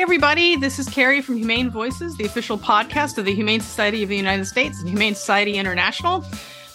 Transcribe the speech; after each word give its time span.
Everybody. 0.00 0.54
This 0.54 0.78
is 0.78 0.88
Carrie 0.88 1.20
from 1.20 1.38
Humane 1.38 1.70
Voices, 1.70 2.16
the 2.16 2.24
official 2.24 2.56
podcast 2.56 3.18
of 3.18 3.24
the 3.24 3.34
Humane 3.34 3.60
Society 3.60 4.04
of 4.04 4.08
the 4.08 4.16
United 4.16 4.44
States 4.44 4.78
and 4.78 4.88
Humane 4.88 5.16
Society 5.16 5.56
International. 5.56 6.24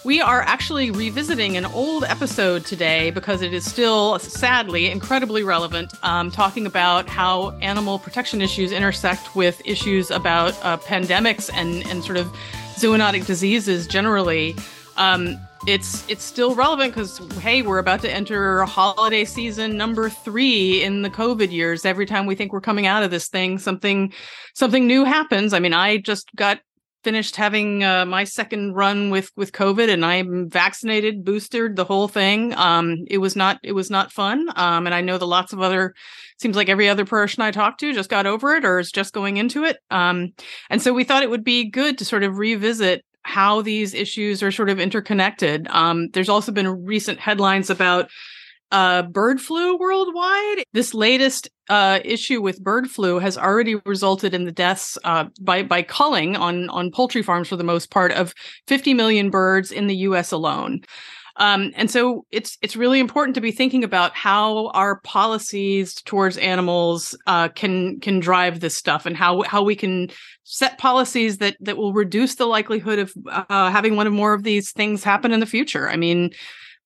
We 0.04 0.20
are 0.20 0.42
actually 0.42 0.92
revisiting 0.92 1.56
an 1.56 1.66
old 1.66 2.04
episode 2.04 2.66
today 2.66 3.12
because 3.12 3.42
it 3.42 3.54
is 3.54 3.64
still, 3.64 4.20
sadly, 4.20 4.92
incredibly 4.92 5.42
relevant, 5.42 5.94
um, 6.04 6.32
talking 6.32 6.66
about 6.66 7.08
how 7.08 7.52
animal 7.62 7.98
protection 7.98 8.42
issues 8.42 8.74
intersect 8.74 9.38
with 9.38 9.62
issues 9.64 10.12
about 10.12 10.54
uh, 10.62 10.76
pandemics 10.80 11.50
and, 11.54 11.82
and 11.88 12.04
sort 12.04 12.18
of 12.18 12.28
zoonotic 12.76 13.26
diseases 13.26 13.88
generally. 13.88 14.54
Um, 14.98 15.40
it's 15.66 16.08
it's 16.10 16.24
still 16.24 16.56
relevant 16.56 16.94
because 16.94 17.20
hey, 17.40 17.62
we're 17.62 17.80
about 17.80 18.02
to 18.02 18.12
enter 18.12 18.64
holiday 18.66 19.24
season 19.24 19.78
number 19.78 20.10
three 20.10 20.84
in 20.84 21.02
the 21.02 21.10
COVID 21.10 21.52
years. 21.52 21.86
Every 21.86 22.06
time 22.06 22.26
we 22.26 22.36
think 22.36 22.52
we're 22.52 22.62
coming 22.62 22.86
out 22.86 23.04
of 23.04 23.12
this 23.12 23.30
thing, 23.30 23.58
something 23.58 24.14
something 24.54 24.86
new 24.86 25.06
happens. 25.06 25.54
I 25.54 25.60
mean, 25.60 25.74
I 25.74 25.98
just 25.98 26.34
got 26.36 26.60
finished 27.04 27.36
having 27.36 27.84
uh, 27.84 28.06
my 28.06 28.26
second 28.26 28.74
run 28.74 29.10
with 29.10 29.32
with 29.38 29.54
COVID, 29.54 29.90
and 29.90 30.06
I'm 30.06 30.50
vaccinated, 30.50 31.24
boosted, 31.24 31.78
the 31.78 31.86
whole 31.86 32.10
thing. 32.10 32.54
Um, 32.56 33.06
it 33.08 33.20
was 33.20 33.36
not 33.36 33.60
it 33.64 33.74
was 33.74 33.90
not 33.90 34.12
fun, 34.12 34.50
um, 34.58 34.86
and 34.86 34.94
I 34.94 35.00
know 35.00 35.18
that 35.18 35.26
lots 35.26 35.54
of 35.54 35.62
other 35.62 35.94
seems 36.40 36.58
like 36.58 36.68
every 36.68 36.90
other 36.90 37.06
person 37.06 37.42
I 37.42 37.52
talked 37.52 37.80
to 37.82 37.94
just 37.94 38.10
got 38.10 38.26
over 38.26 38.56
it 38.56 38.66
or 38.66 38.80
is 38.80 38.92
just 38.92 39.14
going 39.14 39.38
into 39.38 39.64
it. 39.64 39.78
Um, 39.90 40.34
and 40.70 40.82
so 40.82 40.94
we 40.94 41.06
thought 41.06 41.24
it 41.24 41.30
would 41.30 41.44
be 41.44 41.70
good 41.70 42.00
to 42.00 42.06
sort 42.06 42.24
of 42.24 42.38
revisit 42.38 43.06
how 43.24 43.62
these 43.62 43.94
issues 43.94 44.44
are 44.44 44.52
sort 44.52 44.70
of 44.70 44.80
interconnected. 44.80 45.68
Um, 45.70 46.10
there's 46.10 46.30
also 46.30 46.52
been 46.52 46.86
recent 46.86 47.20
headlines 47.20 47.70
about 47.70 48.10
uh, 48.72 49.04
bird 49.04 49.40
flu 49.40 49.78
worldwide. 49.78 50.64
This 50.74 50.94
latest 50.94 51.50
uh, 51.70 52.00
issue 52.04 52.42
with 52.42 52.64
bird 52.64 52.90
flu 52.90 53.20
has 53.20 53.38
already 53.38 53.76
resulted 53.86 54.34
in 54.34 54.46
the 54.46 54.52
deaths 54.52 54.98
uh, 55.04 55.26
by 55.40 55.64
by 55.64 55.84
culling 55.84 56.36
on 56.36 56.70
on 56.70 56.92
poultry 56.92 57.22
farms 57.22 57.48
for 57.48 57.56
the 57.56 57.64
most 57.64 57.92
part 57.92 58.12
of 58.12 58.34
50 58.68 58.94
million 58.96 59.30
birds 59.30 59.72
in 59.72 59.88
the 59.88 59.96
U.S. 59.98 60.32
alone. 60.32 60.82
Um, 61.38 61.72
and 61.76 61.90
so 61.90 62.26
it's 62.32 62.58
it's 62.62 62.76
really 62.76 63.00
important 63.00 63.36
to 63.36 63.42
be 63.42 63.52
thinking 63.52 63.84
about 63.84 64.16
how 64.16 64.68
our 64.70 65.00
policies 65.02 65.96
towards 65.96 66.38
animals 66.38 67.18
uh, 67.26 67.50
can 67.50 68.00
can 68.00 68.20
drive 68.20 68.60
this 68.60 68.78
stuff, 68.78 69.06
and 69.06 69.18
how 69.18 69.42
how 69.42 69.64
we 69.64 69.76
can 69.76 70.10
set 70.44 70.78
policies 70.78 71.40
that 71.40 71.58
that 71.60 71.78
will 71.78 71.94
reduce 71.94 72.36
the 72.36 72.46
likelihood 72.46 73.00
of 73.00 73.14
uh, 73.28 73.72
having 73.72 73.96
one 73.96 74.08
or 74.08 74.12
more 74.12 74.34
of 74.34 74.44
these 74.44 74.72
things 74.72 75.04
happen 75.04 75.32
in 75.32 75.40
the 75.40 75.48
future. 75.48 75.90
I 75.90 75.96
mean, 75.96 76.32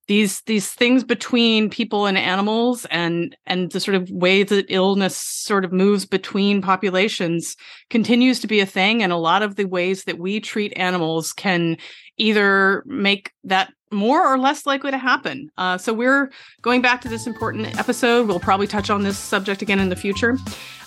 these 0.08 0.42
these 0.42 0.72
things 0.72 1.04
between 1.04 1.70
people 1.70 2.06
and 2.06 2.18
animals 2.18 2.86
and 2.90 3.36
and 3.46 3.72
the 3.72 3.82
sort 3.82 3.96
of 3.96 4.10
way 4.10 4.44
that 4.44 4.66
illness 4.70 5.18
sort 5.18 5.66
of 5.66 5.74
moves 5.74 6.06
between 6.06 6.62
populations 6.62 7.58
continues 7.90 8.40
to 8.40 8.48
be 8.48 8.62
a 8.62 8.66
thing 8.66 9.04
and 9.04 9.12
a 9.12 9.18
lot 9.18 9.44
of 9.44 9.58
the 9.58 9.66
ways 9.66 10.06
that 10.06 10.18
we 10.18 10.40
treat 10.40 10.72
animals 10.78 11.34
can 11.34 11.78
either 12.18 12.84
make 12.86 13.32
that 13.44 13.72
more 13.92 14.26
or 14.26 14.38
less 14.38 14.66
likely 14.66 14.92
to 14.92 14.98
happen. 14.98 15.52
Uh, 15.58 15.78
so 15.78 15.94
we're 15.94 16.32
going 16.62 16.82
back 16.82 17.02
to 17.02 17.10
this 17.10 17.28
important 17.28 17.78
episode. 17.80 18.28
We'll 18.28 18.40
probably 18.40 18.68
touch 18.68 18.90
on 18.90 19.04
this 19.04 19.18
subject 19.18 19.62
again 19.62 19.80
in 19.80 19.90
the 19.90 19.96
future. 19.96 20.38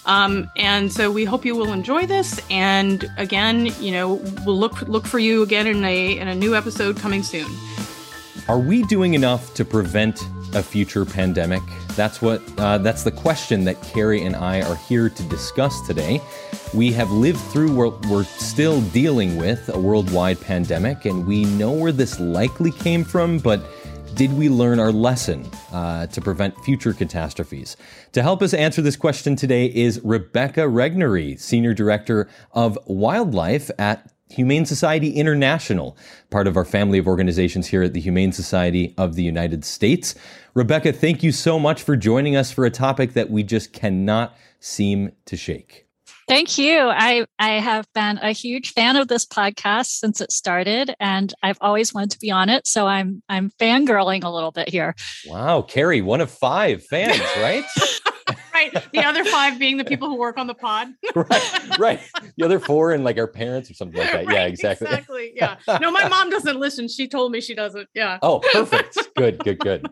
Um, 0.06 0.50
and 0.56 0.92
so 0.92 1.10
we 1.10 1.24
hope 1.24 1.44
you 1.44 1.54
will 1.54 1.72
enjoy 1.72 2.06
this. 2.06 2.40
And 2.50 3.10
again, 3.16 3.66
you 3.80 3.92
know, 3.92 4.14
we'll 4.44 4.58
look 4.58 4.82
look 4.82 5.06
for 5.06 5.18
you 5.18 5.42
again 5.42 5.66
in 5.66 5.84
a 5.84 6.18
in 6.18 6.28
a 6.28 6.34
new 6.34 6.54
episode 6.54 6.96
coming 6.96 7.22
soon. 7.22 7.50
Are 8.48 8.58
we 8.58 8.82
doing 8.84 9.14
enough 9.14 9.54
to 9.54 9.64
prevent 9.64 10.20
a 10.54 10.62
future 10.62 11.04
pandemic? 11.04 11.62
That's 11.96 12.20
what 12.22 12.42
uh, 12.58 12.78
that's 12.78 13.02
the 13.02 13.10
question 13.10 13.64
that 13.64 13.80
Carrie 13.82 14.22
and 14.22 14.36
I 14.36 14.62
are 14.62 14.76
here 14.76 15.08
to 15.08 15.22
discuss 15.24 15.80
today. 15.86 16.20
We 16.72 16.92
have 16.92 17.10
lived 17.10 17.40
through, 17.40 17.74
we're, 17.74 17.88
we're 18.08 18.22
still 18.22 18.80
dealing 18.90 19.36
with 19.36 19.68
a 19.70 19.78
worldwide 19.78 20.40
pandemic, 20.40 21.04
and 21.04 21.26
we 21.26 21.44
know 21.44 21.72
where 21.72 21.90
this 21.90 22.20
likely 22.20 22.70
came 22.70 23.02
from, 23.02 23.38
but 23.38 23.60
did 24.14 24.32
we 24.36 24.48
learn 24.48 24.78
our 24.78 24.92
lesson 24.92 25.48
uh, 25.72 26.06
to 26.08 26.20
prevent 26.20 26.56
future 26.64 26.92
catastrophes? 26.92 27.76
To 28.12 28.22
help 28.22 28.42
us 28.42 28.52
answer 28.54 28.82
this 28.82 28.96
question 28.96 29.34
today 29.34 29.66
is 29.66 30.00
Rebecca 30.04 30.60
Regnery, 30.60 31.38
Senior 31.40 31.74
Director 31.74 32.28
of 32.52 32.78
Wildlife 32.86 33.70
at 33.78 34.09
Humane 34.30 34.64
Society 34.64 35.10
International, 35.10 35.96
part 36.30 36.46
of 36.46 36.56
our 36.56 36.64
family 36.64 36.98
of 36.98 37.06
organizations 37.06 37.66
here 37.68 37.82
at 37.82 37.92
the 37.92 38.00
Humane 38.00 38.32
Society 38.32 38.94
of 38.96 39.14
the 39.14 39.22
United 39.22 39.64
States. 39.64 40.14
Rebecca, 40.54 40.92
thank 40.92 41.22
you 41.22 41.32
so 41.32 41.58
much 41.58 41.82
for 41.82 41.96
joining 41.96 42.36
us 42.36 42.50
for 42.50 42.64
a 42.64 42.70
topic 42.70 43.12
that 43.14 43.30
we 43.30 43.42
just 43.42 43.72
cannot 43.72 44.36
seem 44.60 45.12
to 45.26 45.36
shake. 45.36 45.86
Thank 46.30 46.58
you. 46.58 46.78
I, 46.78 47.26
I 47.40 47.54
have 47.54 47.92
been 47.92 48.18
a 48.18 48.30
huge 48.30 48.72
fan 48.72 48.94
of 48.94 49.08
this 49.08 49.26
podcast 49.26 49.86
since 49.86 50.20
it 50.20 50.30
started, 50.30 50.94
and 51.00 51.34
I've 51.42 51.58
always 51.60 51.92
wanted 51.92 52.12
to 52.12 52.20
be 52.20 52.30
on 52.30 52.48
it. 52.48 52.68
So 52.68 52.86
I'm 52.86 53.20
I'm 53.28 53.50
fangirling 53.58 54.22
a 54.22 54.28
little 54.28 54.52
bit 54.52 54.68
here. 54.68 54.94
Wow, 55.26 55.62
Carrie, 55.62 56.02
one 56.02 56.20
of 56.20 56.30
five 56.30 56.84
fans, 56.84 57.20
right? 57.38 57.64
right. 58.54 58.72
The 58.92 59.04
other 59.04 59.24
five 59.24 59.58
being 59.58 59.76
the 59.76 59.84
people 59.84 60.08
who 60.08 60.16
work 60.16 60.38
on 60.38 60.46
the 60.46 60.54
pod. 60.54 60.88
right. 61.14 61.78
Right. 61.78 62.00
The 62.36 62.44
other 62.44 62.58
four 62.58 62.92
and 62.92 63.04
like 63.04 63.18
our 63.18 63.26
parents 63.26 63.70
or 63.70 63.74
something 63.74 63.98
like 63.98 64.12
that. 64.12 64.26
Right, 64.26 64.34
yeah, 64.34 64.46
exactly. 64.46 64.86
Exactly. 64.86 65.32
Yeah. 65.40 65.56
No, 65.80 65.90
my 65.90 66.06
mom 66.08 66.28
doesn't 66.28 66.58
listen. 66.58 66.88
She 66.88 67.08
told 67.08 67.32
me 67.32 67.40
she 67.40 67.54
doesn't. 67.54 67.88
Yeah. 67.94 68.18
Oh, 68.20 68.40
perfect. 68.52 68.98
Good, 69.16 69.38
good, 69.38 69.58
good. 69.58 69.86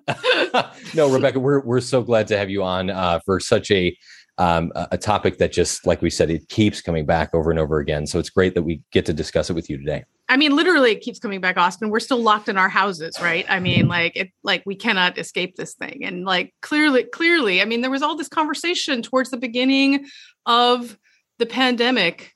no, 0.95 1.11
Rebecca, 1.11 1.39
we're 1.39 1.61
we're 1.61 1.81
so 1.81 2.03
glad 2.03 2.27
to 2.29 2.37
have 2.37 2.51
you 2.51 2.63
on 2.63 2.91
uh, 2.91 3.21
for 3.25 3.41
such 3.41 3.71
a 3.71 3.97
um, 4.39 4.73
a 4.75 4.97
topic 4.97 5.39
that 5.39 5.53
just 5.53 5.85
like 5.85 6.01
we 6.01 6.11
said 6.11 6.31
it 6.31 6.49
keeps 6.49 6.81
coming 6.81 7.05
back 7.05 7.35
over 7.35 7.51
and 7.51 7.59
over 7.59 7.79
again. 7.79 8.07
So 8.07 8.19
it's 8.19 8.31
great 8.31 8.55
that 8.55 8.63
we 8.63 8.81
get 8.93 9.05
to 9.07 9.13
discuss 9.13 9.51
it 9.51 9.55
with 9.55 9.69
you 9.69 9.77
today. 9.77 10.05
I 10.29 10.37
mean 10.37 10.55
literally 10.55 10.93
it 10.93 11.01
keeps 11.01 11.19
coming 11.19 11.41
back 11.41 11.57
austin. 11.57 11.91
We're 11.91 12.01
still 12.01 12.23
locked 12.23 12.49
in 12.49 12.57
our 12.57 12.69
houses 12.69 13.15
right? 13.21 13.45
I 13.49 13.59
mean 13.59 13.89
like 13.89 14.17
it 14.17 14.31
like 14.45 14.63
we 14.65 14.77
cannot 14.77 15.19
escape 15.19 15.57
this 15.57 15.75
thing. 15.75 16.05
And 16.05 16.25
like 16.25 16.55
clearly 16.63 17.05
clearly 17.05 17.61
i 17.61 17.65
mean 17.65 17.81
there 17.81 17.91
was 17.91 18.03
all 18.03 18.17
this 18.17 18.29
conversation 18.29 19.03
towards 19.03 19.31
the 19.31 19.37
beginning 19.37 20.07
of 20.47 20.97
the 21.39 21.47
pandemic 21.47 22.35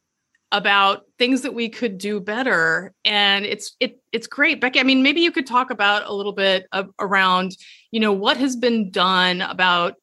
about 0.51 1.05
things 1.19 1.41
that 1.43 1.55
we 1.55 1.69
could 1.71 1.97
do 1.97 2.21
better. 2.21 2.93
And 3.05 3.47
it's 3.47 3.75
it 3.81 4.01
it's 4.11 4.27
great. 4.27 4.61
Becky 4.61 4.81
i 4.81 4.83
mean 4.83 5.03
maybe 5.03 5.21
you 5.21 5.31
could 5.31 5.47
talk 5.47 5.71
about 5.71 6.07
a 6.07 6.13
little 6.13 6.33
bit 6.33 6.67
of, 6.73 6.91
around 6.99 7.57
you 7.93 8.01
know 8.01 8.13
what 8.13 8.37
has 8.39 8.57
been 8.57 8.91
done 8.91 9.41
about 9.41 9.95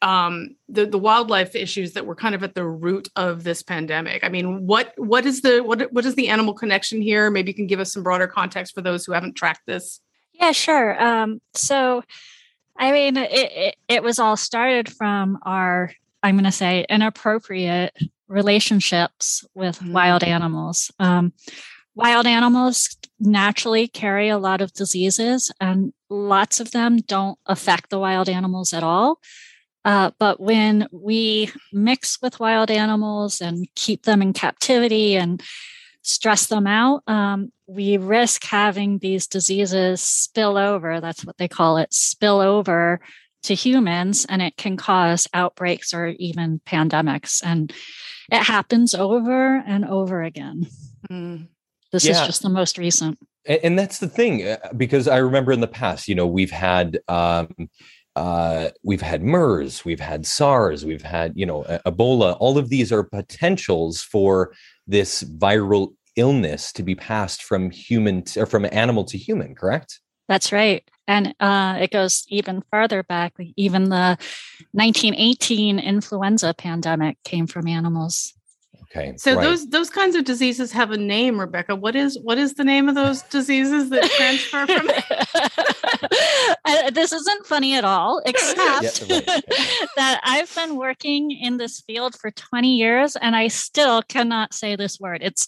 um, 0.00 0.56
the 0.68 0.86
the 0.86 0.98
wildlife 0.98 1.54
issues 1.54 1.92
that 1.92 2.06
were 2.06 2.14
kind 2.14 2.34
of 2.34 2.42
at 2.42 2.54
the 2.54 2.64
root 2.64 3.08
of 3.16 3.44
this 3.44 3.62
pandemic. 3.62 4.24
I 4.24 4.28
mean, 4.28 4.66
what 4.66 4.94
what 4.96 5.26
is 5.26 5.42
the 5.42 5.60
what 5.60 5.92
what 5.92 6.06
is 6.06 6.14
the 6.14 6.28
animal 6.28 6.54
connection 6.54 7.02
here? 7.02 7.30
Maybe 7.30 7.50
you 7.50 7.54
can 7.54 7.66
give 7.66 7.80
us 7.80 7.92
some 7.92 8.02
broader 8.02 8.26
context 8.26 8.74
for 8.74 8.80
those 8.80 9.04
who 9.04 9.12
haven't 9.12 9.34
tracked 9.34 9.66
this. 9.66 10.00
Yeah, 10.32 10.52
sure. 10.52 11.02
Um, 11.02 11.40
so, 11.54 12.02
I 12.76 12.92
mean, 12.92 13.16
it, 13.16 13.30
it 13.32 13.76
it 13.88 14.02
was 14.02 14.18
all 14.18 14.36
started 14.36 14.88
from 14.88 15.38
our 15.42 15.90
I'm 16.22 16.36
going 16.36 16.44
to 16.44 16.52
say 16.52 16.84
inappropriate 16.88 17.96
relationships 18.28 19.44
with 19.54 19.78
mm-hmm. 19.78 19.92
wild 19.92 20.24
animals. 20.24 20.90
Um, 20.98 21.32
wild 21.94 22.26
animals 22.26 22.96
naturally 23.20 23.88
carry 23.88 24.28
a 24.28 24.38
lot 24.38 24.60
of 24.60 24.72
diseases, 24.72 25.52
and 25.60 25.92
lots 26.08 26.60
of 26.60 26.70
them 26.70 26.98
don't 26.98 27.38
affect 27.46 27.90
the 27.90 27.98
wild 27.98 28.28
animals 28.28 28.72
at 28.72 28.82
all. 28.82 29.18
Uh, 29.84 30.10
but 30.18 30.40
when 30.40 30.86
we 30.92 31.50
mix 31.72 32.20
with 32.20 32.40
wild 32.40 32.70
animals 32.70 33.40
and 33.40 33.66
keep 33.74 34.02
them 34.02 34.20
in 34.20 34.32
captivity 34.32 35.16
and 35.16 35.42
stress 36.02 36.46
them 36.46 36.66
out, 36.66 37.02
um, 37.06 37.52
we 37.66 37.96
risk 37.96 38.44
having 38.44 38.98
these 38.98 39.26
diseases 39.26 40.02
spill 40.02 40.56
over. 40.56 41.00
That's 41.00 41.24
what 41.24 41.38
they 41.38 41.48
call 41.48 41.78
it 41.78 41.92
spill 41.92 42.40
over 42.40 43.00
to 43.44 43.54
humans, 43.54 44.26
and 44.28 44.42
it 44.42 44.56
can 44.56 44.76
cause 44.76 45.28
outbreaks 45.32 45.94
or 45.94 46.08
even 46.18 46.60
pandemics. 46.66 47.40
And 47.44 47.72
it 48.30 48.42
happens 48.42 48.94
over 48.94 49.62
and 49.66 49.84
over 49.84 50.22
again. 50.22 50.66
Mm. 51.10 51.48
This 51.92 52.04
yeah. 52.04 52.20
is 52.20 52.26
just 52.26 52.42
the 52.42 52.48
most 52.48 52.78
recent. 52.78 53.18
And, 53.46 53.78
that's 53.78 53.98
the 53.98 54.08
thing, 54.08 54.46
uh, 54.46 54.58
because 54.76 55.08
I 55.08 55.18
remember 55.18 55.52
in 55.52 55.60
the 55.60 55.66
past, 55.68 56.08
you 56.08 56.14
know, 56.14 56.26
we've 56.26 56.50
had. 56.50 56.98
Um, 57.08 57.70
uh, 58.18 58.70
we've 58.82 59.00
had 59.00 59.22
MERS, 59.22 59.84
we've 59.84 60.00
had 60.00 60.26
SARS, 60.26 60.84
we've 60.84 61.02
had, 61.02 61.32
you 61.36 61.46
know, 61.46 61.62
Ebola. 61.86 62.36
All 62.40 62.58
of 62.58 62.68
these 62.68 62.92
are 62.92 63.04
potentials 63.04 64.02
for 64.02 64.52
this 64.88 65.22
viral 65.22 65.94
illness 66.16 66.72
to 66.72 66.82
be 66.82 66.96
passed 66.96 67.44
from 67.44 67.70
human 67.70 68.22
to, 68.22 68.42
or 68.42 68.46
from 68.46 68.66
animal 68.72 69.04
to 69.04 69.16
human, 69.16 69.54
correct? 69.54 70.00
That's 70.26 70.52
right. 70.52 70.82
And 71.06 71.32
uh, 71.38 71.78
it 71.80 71.92
goes 71.92 72.24
even 72.28 72.62
farther 72.72 73.04
back. 73.04 73.34
Even 73.56 73.84
the 73.84 74.18
1918 74.72 75.78
influenza 75.78 76.52
pandemic 76.54 77.16
came 77.22 77.46
from 77.46 77.68
animals. 77.68 78.34
Okay. 78.90 79.14
So 79.16 79.34
right. 79.34 79.42
those 79.42 79.68
those 79.68 79.90
kinds 79.90 80.16
of 80.16 80.24
diseases 80.24 80.72
have 80.72 80.90
a 80.90 80.96
name, 80.96 81.38
Rebecca. 81.38 81.76
What 81.76 81.94
is 81.94 82.18
what 82.22 82.38
is 82.38 82.54
the 82.54 82.64
name 82.64 82.88
of 82.88 82.94
those 82.94 83.22
diseases 83.22 83.90
that 83.90 84.10
transfer 84.16 84.66
from? 84.66 85.64
this 86.94 87.12
isn't 87.12 87.46
funny 87.46 87.74
at 87.74 87.84
all, 87.84 88.22
except 88.26 89.08
that 89.08 90.20
I've 90.22 90.54
been 90.54 90.76
working 90.76 91.30
in 91.30 91.56
this 91.56 91.80
field 91.80 92.14
for 92.18 92.30
20 92.30 92.76
years 92.76 93.16
and 93.16 93.36
I 93.36 93.48
still 93.48 94.02
cannot 94.02 94.54
say 94.54 94.76
this 94.76 94.98
word. 95.00 95.20
It's 95.22 95.46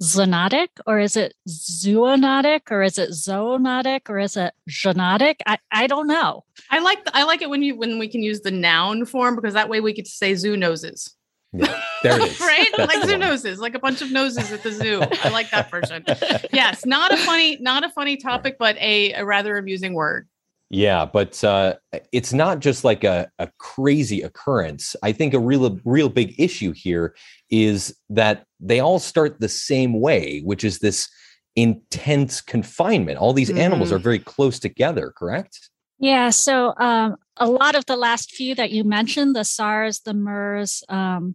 zoonotic 0.00 0.68
or 0.86 0.98
is 0.98 1.16
it 1.16 1.34
zoonotic 1.48 2.70
or 2.70 2.82
is 2.82 2.98
it 2.98 3.10
zoonotic 3.10 4.08
or 4.08 4.18
is 4.18 4.36
it 4.36 4.54
zoonotic? 4.70 5.36
I, 5.46 5.58
I 5.72 5.86
don't 5.86 6.06
know. 6.06 6.44
I 6.70 6.78
like 6.78 7.00
I 7.12 7.24
like 7.24 7.42
it 7.42 7.50
when 7.50 7.62
you 7.62 7.76
when 7.76 7.98
we 7.98 8.08
can 8.08 8.22
use 8.22 8.40
the 8.40 8.50
noun 8.50 9.04
form 9.04 9.34
because 9.34 9.54
that 9.54 9.68
way 9.68 9.80
we 9.80 9.92
get 9.92 10.04
to 10.04 10.10
say 10.10 10.34
zoo 10.34 10.56
noses. 10.56 11.14
Yeah, 11.52 11.82
there 12.02 12.20
it 12.20 12.28
is. 12.30 12.40
right? 12.40 12.68
That's 12.76 12.94
like 12.94 13.08
zoo 13.08 13.18
noses, 13.18 13.58
like 13.58 13.74
a 13.74 13.78
bunch 13.78 14.02
of 14.02 14.12
noses 14.12 14.52
at 14.52 14.62
the 14.62 14.70
zoo. 14.70 15.02
I 15.24 15.30
like 15.30 15.50
that 15.50 15.70
version. 15.70 16.04
Yes, 16.52 16.84
not 16.84 17.12
a 17.12 17.16
funny, 17.16 17.56
not 17.60 17.84
a 17.84 17.88
funny 17.90 18.16
topic, 18.18 18.56
but 18.58 18.76
a, 18.76 19.14
a 19.14 19.24
rather 19.24 19.56
amusing 19.56 19.94
word. 19.94 20.28
Yeah, 20.70 21.06
but 21.06 21.42
uh, 21.42 21.76
it's 22.12 22.34
not 22.34 22.60
just 22.60 22.84
like 22.84 23.02
a, 23.02 23.30
a 23.38 23.48
crazy 23.58 24.20
occurrence. 24.20 24.94
I 25.02 25.12
think 25.12 25.32
a 25.32 25.38
real, 25.38 25.78
real 25.84 26.10
big 26.10 26.38
issue 26.38 26.72
here 26.72 27.14
is 27.50 27.96
that 28.10 28.44
they 28.60 28.78
all 28.78 28.98
start 28.98 29.40
the 29.40 29.48
same 29.48 29.98
way, 29.98 30.40
which 30.40 30.64
is 30.64 30.80
this 30.80 31.08
intense 31.56 32.42
confinement. 32.42 33.18
All 33.18 33.32
these 33.32 33.50
mm. 33.50 33.58
animals 33.58 33.90
are 33.90 33.96
mm-hmm. 33.96 34.04
very 34.04 34.18
close 34.18 34.58
together, 34.58 35.12
correct? 35.16 35.70
Yeah. 35.98 36.30
So 36.30 36.74
um, 36.76 37.16
a 37.38 37.48
lot 37.48 37.74
of 37.74 37.86
the 37.86 37.96
last 37.96 38.32
few 38.32 38.54
that 38.54 38.70
you 38.70 38.84
mentioned, 38.84 39.34
the 39.34 39.44
SARS, 39.44 40.00
the 40.00 40.14
MERS, 40.14 40.84
um, 40.90 41.34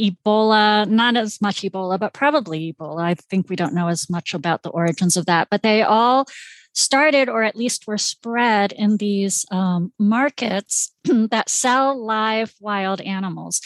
Ebola, 0.00 0.88
not 0.88 1.16
as 1.16 1.40
much 1.40 1.62
Ebola, 1.62 1.98
but 1.98 2.12
probably 2.12 2.72
Ebola. 2.72 3.02
I 3.02 3.14
think 3.14 3.48
we 3.48 3.56
don't 3.56 3.74
know 3.74 3.88
as 3.88 4.08
much 4.08 4.34
about 4.34 4.62
the 4.62 4.70
origins 4.70 5.16
of 5.16 5.26
that, 5.26 5.48
but 5.50 5.62
they 5.62 5.82
all 5.82 6.26
started 6.74 7.28
or 7.28 7.42
at 7.42 7.56
least 7.56 7.86
were 7.86 7.98
spread 7.98 8.72
in 8.72 8.96
these 8.96 9.44
um, 9.50 9.92
markets 9.98 10.94
that 11.04 11.48
sell 11.48 12.02
live 12.02 12.54
wild 12.60 13.00
animals. 13.00 13.60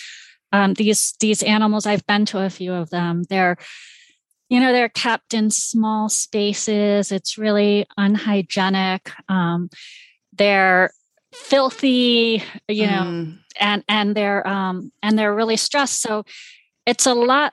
Um, 0.53 0.75
these 0.75 1.15
these 1.21 1.43
animals, 1.43 1.87
I've 1.87 2.07
been 2.07 2.25
to 2.27 2.45
a 2.45 2.51
few 2.51 2.73
of 2.73 2.91
them. 2.91 3.25
They're 3.29 3.57
you 4.49 4.61
know 4.61 4.73
they're 4.73 4.89
kept 4.89 5.35
in 5.35 5.51
small 5.51 6.09
spaces. 6.09 7.13
It's 7.13 7.39
really 7.39 7.87
unhygienic. 7.97 9.11
Um, 9.29 9.71
they're 10.33 10.91
filthy, 11.45 12.43
you 12.69 12.87
know, 12.87 13.03
mm. 13.03 13.39
and 13.61 13.85
and 13.89 14.15
they're 14.15 14.47
um, 14.47 14.93
and 15.03 15.19
they're 15.19 15.35
really 15.35 15.57
stressed. 15.57 16.01
So 16.01 16.25
it's 16.87 17.07
a 17.07 17.15
lot 17.15 17.53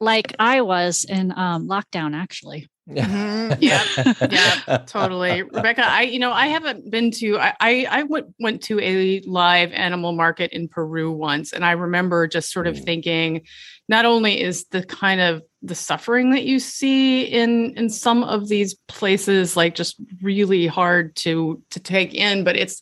like 0.00 0.34
I 0.38 0.60
was 0.62 1.04
in 1.04 1.32
um, 1.36 1.68
lockdown, 1.68 2.14
actually. 2.14 2.68
Mm-hmm. 2.88 3.60
Yeah, 3.60 3.82
yeah, 4.30 4.78
totally. 4.86 5.42
Rebecca, 5.42 5.84
I 5.84 6.02
you 6.02 6.20
know 6.20 6.32
I 6.32 6.46
haven't 6.46 6.88
been 6.88 7.10
to 7.12 7.38
I, 7.38 7.54
I 7.58 7.86
I 7.90 8.02
went 8.04 8.26
went 8.38 8.62
to 8.64 8.78
a 8.80 9.20
live 9.26 9.72
animal 9.72 10.12
market 10.12 10.52
in 10.52 10.68
Peru 10.68 11.10
once, 11.10 11.52
and 11.52 11.64
I 11.64 11.72
remember 11.72 12.28
just 12.28 12.52
sort 12.52 12.68
of 12.68 12.76
mm. 12.76 12.84
thinking, 12.84 13.42
not 13.88 14.04
only 14.04 14.40
is 14.40 14.64
the 14.66 14.82
kind 14.82 15.20
of 15.20 15.42
the 15.62 15.74
suffering 15.74 16.30
that 16.30 16.44
you 16.44 16.58
see 16.58 17.22
in 17.22 17.74
in 17.76 17.88
some 17.88 18.24
of 18.24 18.48
these 18.48 18.74
places 18.88 19.56
like 19.56 19.74
just 19.74 19.96
really 20.22 20.66
hard 20.66 21.14
to 21.16 21.62
to 21.70 21.80
take 21.80 22.14
in, 22.14 22.44
but 22.44 22.56
it's 22.56 22.80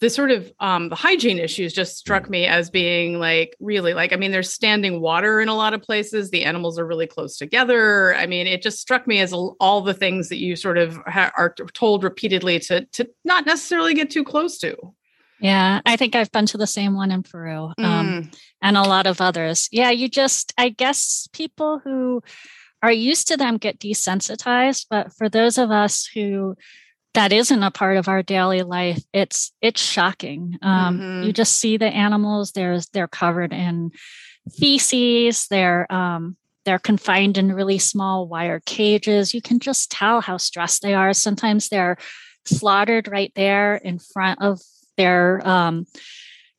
the 0.00 0.10
sort 0.10 0.32
of 0.32 0.52
um, 0.58 0.88
the 0.88 0.96
hygiene 0.96 1.38
issues 1.38 1.72
just 1.72 1.96
struck 1.96 2.28
me 2.28 2.44
as 2.44 2.70
being 2.70 3.20
like 3.20 3.56
really 3.60 3.94
like 3.94 4.12
I 4.12 4.16
mean 4.16 4.32
there's 4.32 4.52
standing 4.52 5.00
water 5.00 5.40
in 5.40 5.48
a 5.48 5.54
lot 5.54 5.74
of 5.74 5.82
places. 5.82 6.30
The 6.30 6.44
animals 6.44 6.76
are 6.76 6.86
really 6.86 7.06
close 7.06 7.36
together. 7.36 8.14
I 8.16 8.26
mean 8.26 8.48
it 8.48 8.62
just 8.62 8.80
struck 8.80 9.06
me 9.06 9.20
as 9.20 9.32
all 9.32 9.80
the 9.80 9.94
things 9.94 10.28
that 10.28 10.38
you 10.38 10.56
sort 10.56 10.76
of 10.76 10.96
ha- 11.06 11.32
are 11.36 11.54
told 11.72 12.02
repeatedly 12.02 12.58
to 12.60 12.84
to 12.84 13.08
not 13.24 13.46
necessarily 13.46 13.94
get 13.94 14.10
too 14.10 14.24
close 14.24 14.58
to 14.58 14.76
yeah 15.42 15.80
I 15.84 15.96
think 15.96 16.14
I've 16.14 16.32
been 16.32 16.46
to 16.46 16.58
the 16.58 16.66
same 16.66 16.94
one 16.94 17.10
in 17.10 17.22
Peru 17.22 17.66
um, 17.66 17.74
mm. 17.78 18.38
and 18.62 18.76
a 18.76 18.82
lot 18.82 19.06
of 19.06 19.20
others 19.20 19.68
yeah 19.72 19.90
you 19.90 20.08
just 20.08 20.52
I 20.56 20.68
guess 20.70 21.28
people 21.32 21.80
who 21.82 22.22
are 22.82 22.92
used 22.92 23.28
to 23.28 23.36
them 23.36 23.58
get 23.58 23.78
desensitized 23.78 24.86
but 24.88 25.12
for 25.12 25.28
those 25.28 25.58
of 25.58 25.70
us 25.70 26.06
who 26.06 26.56
that 27.14 27.32
isn't 27.32 27.62
a 27.62 27.70
part 27.70 27.96
of 27.96 28.08
our 28.08 28.22
daily 28.22 28.62
life 28.62 29.02
it's 29.12 29.52
it's 29.60 29.80
shocking 29.80 30.58
um, 30.62 30.98
mm-hmm. 30.98 31.22
you 31.24 31.32
just 31.32 31.58
see 31.58 31.76
the 31.76 31.86
animals 31.86 32.52
there's 32.52 32.86
they're 32.88 33.08
covered 33.08 33.52
in 33.52 33.90
feces 34.50 35.46
they're 35.48 35.90
um, 35.92 36.36
they're 36.64 36.78
confined 36.78 37.38
in 37.38 37.52
really 37.52 37.78
small 37.78 38.26
wire 38.26 38.60
cages 38.64 39.34
you 39.34 39.42
can 39.42 39.58
just 39.58 39.90
tell 39.90 40.20
how 40.20 40.36
stressed 40.36 40.82
they 40.82 40.94
are 40.94 41.12
sometimes 41.12 41.68
they're 41.68 41.96
slaughtered 42.44 43.08
right 43.08 43.32
there 43.36 43.76
in 43.76 43.98
front 43.98 44.40
of 44.42 44.60
their 44.96 45.46
um, 45.46 45.86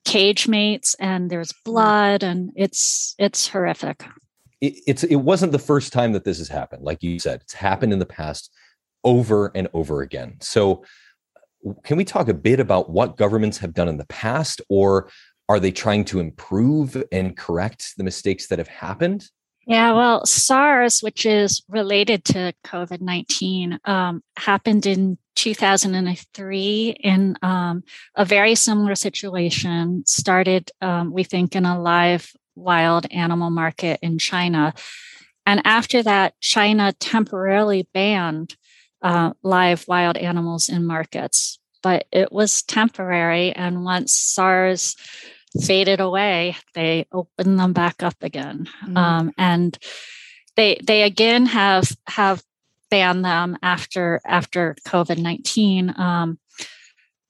cage 0.05 0.47
mates 0.47 0.95
and 0.99 1.29
there's 1.29 1.53
mm. 1.53 1.63
blood 1.65 2.23
and 2.23 2.51
it's 2.55 3.15
it's 3.17 3.47
horrific 3.47 4.05
it, 4.61 4.73
it's 4.85 5.03
it 5.03 5.15
wasn't 5.15 5.51
the 5.51 5.59
first 5.59 5.93
time 5.93 6.11
that 6.11 6.23
this 6.23 6.37
has 6.37 6.49
happened 6.49 6.83
like 6.83 7.01
you 7.01 7.19
said 7.19 7.41
it's 7.41 7.53
happened 7.53 7.93
in 7.93 7.99
the 7.99 8.05
past 8.05 8.49
over 9.03 9.51
and 9.55 9.67
over 9.73 10.01
again. 10.01 10.37
So, 10.41 10.83
can 11.83 11.95
we 11.95 12.03
talk 12.03 12.27
a 12.27 12.33
bit 12.33 12.59
about 12.59 12.89
what 12.89 13.15
governments 13.15 13.57
have 13.59 13.73
done 13.73 13.87
in 13.87 13.97
the 13.97 14.05
past, 14.07 14.61
or 14.69 15.09
are 15.47 15.59
they 15.59 15.71
trying 15.71 16.05
to 16.05 16.19
improve 16.19 17.01
and 17.11 17.37
correct 17.37 17.93
the 17.97 18.03
mistakes 18.03 18.47
that 18.47 18.59
have 18.59 18.67
happened? 18.67 19.29
Yeah, 19.65 19.93
well, 19.93 20.25
SARS, 20.25 20.99
which 20.99 21.25
is 21.25 21.63
related 21.69 22.25
to 22.25 22.53
COVID 22.65 22.99
19, 22.99 23.79
um, 23.85 24.21
happened 24.35 24.85
in 24.85 25.17
2003 25.35 26.95
in 26.99 27.37
um, 27.41 27.83
a 28.15 28.25
very 28.25 28.55
similar 28.55 28.95
situation. 28.95 30.03
Started, 30.05 30.71
um, 30.81 31.11
we 31.11 31.23
think, 31.23 31.55
in 31.55 31.65
a 31.65 31.79
live 31.79 32.31
wild 32.55 33.05
animal 33.11 33.49
market 33.49 33.99
in 34.01 34.17
China. 34.17 34.73
And 35.45 35.61
after 35.65 36.03
that, 36.03 36.39
China 36.39 36.93
temporarily 36.93 37.87
banned 37.93 38.55
uh, 39.01 39.33
live 39.43 39.85
wild 39.87 40.17
animals 40.17 40.69
in 40.69 40.85
markets. 40.85 41.59
But 41.81 42.05
it 42.11 42.31
was 42.31 42.63
temporary. 42.63 43.51
And 43.51 43.83
once 43.83 44.13
SARS 44.13 44.95
faded 45.61 45.99
away, 45.99 46.55
they 46.73 47.05
opened 47.11 47.59
them 47.59 47.73
back 47.73 48.01
up 48.01 48.15
again. 48.21 48.67
Mm-hmm. 48.83 48.97
Um, 48.97 49.31
and 49.37 49.77
they 50.55 50.79
they 50.83 51.03
again 51.03 51.45
have 51.47 51.91
have 52.07 52.43
banned 52.93 53.25
them 53.25 53.57
after 53.61 54.21
after 54.23 54.75
COVID 54.87 55.17
nineteen. 55.17 55.93
Um, 55.97 56.37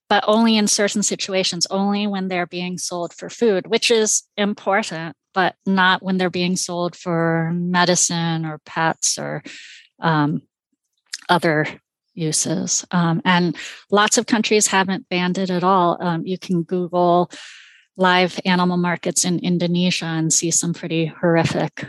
but 0.09 0.23
only 0.27 0.57
in 0.57 0.67
certain 0.67 1.03
situations, 1.03 1.65
only 1.71 2.05
when 2.07 2.27
they're 2.27 2.51
being 2.59 2.77
sold 2.77 3.13
for 3.13 3.29
food, 3.29 3.67
which 3.67 3.89
is 3.89 4.23
important, 4.35 5.15
but 5.33 5.55
not 5.65 6.03
when 6.03 6.17
they're 6.17 6.39
being 6.41 6.57
sold 6.57 6.95
for 6.95 7.51
medicine 7.53 8.45
or 8.45 8.59
pets 8.65 9.17
or 9.17 9.41
um, 9.99 10.41
other 11.29 11.65
uses. 12.13 12.85
Um, 12.91 13.21
and 13.25 13.55
lots 13.89 14.17
of 14.17 14.25
countries 14.25 14.67
haven't 14.67 15.07
banned 15.09 15.37
it 15.37 15.49
at 15.49 15.63
all. 15.63 15.97
Um, 15.99 16.25
you 16.25 16.37
can 16.37 16.63
Google 16.63 17.31
live 17.97 18.39
animal 18.45 18.77
markets 18.77 19.25
in 19.25 19.39
Indonesia 19.39 20.05
and 20.05 20.31
see 20.31 20.51
some 20.51 20.73
pretty 20.73 21.05
horrific 21.05 21.87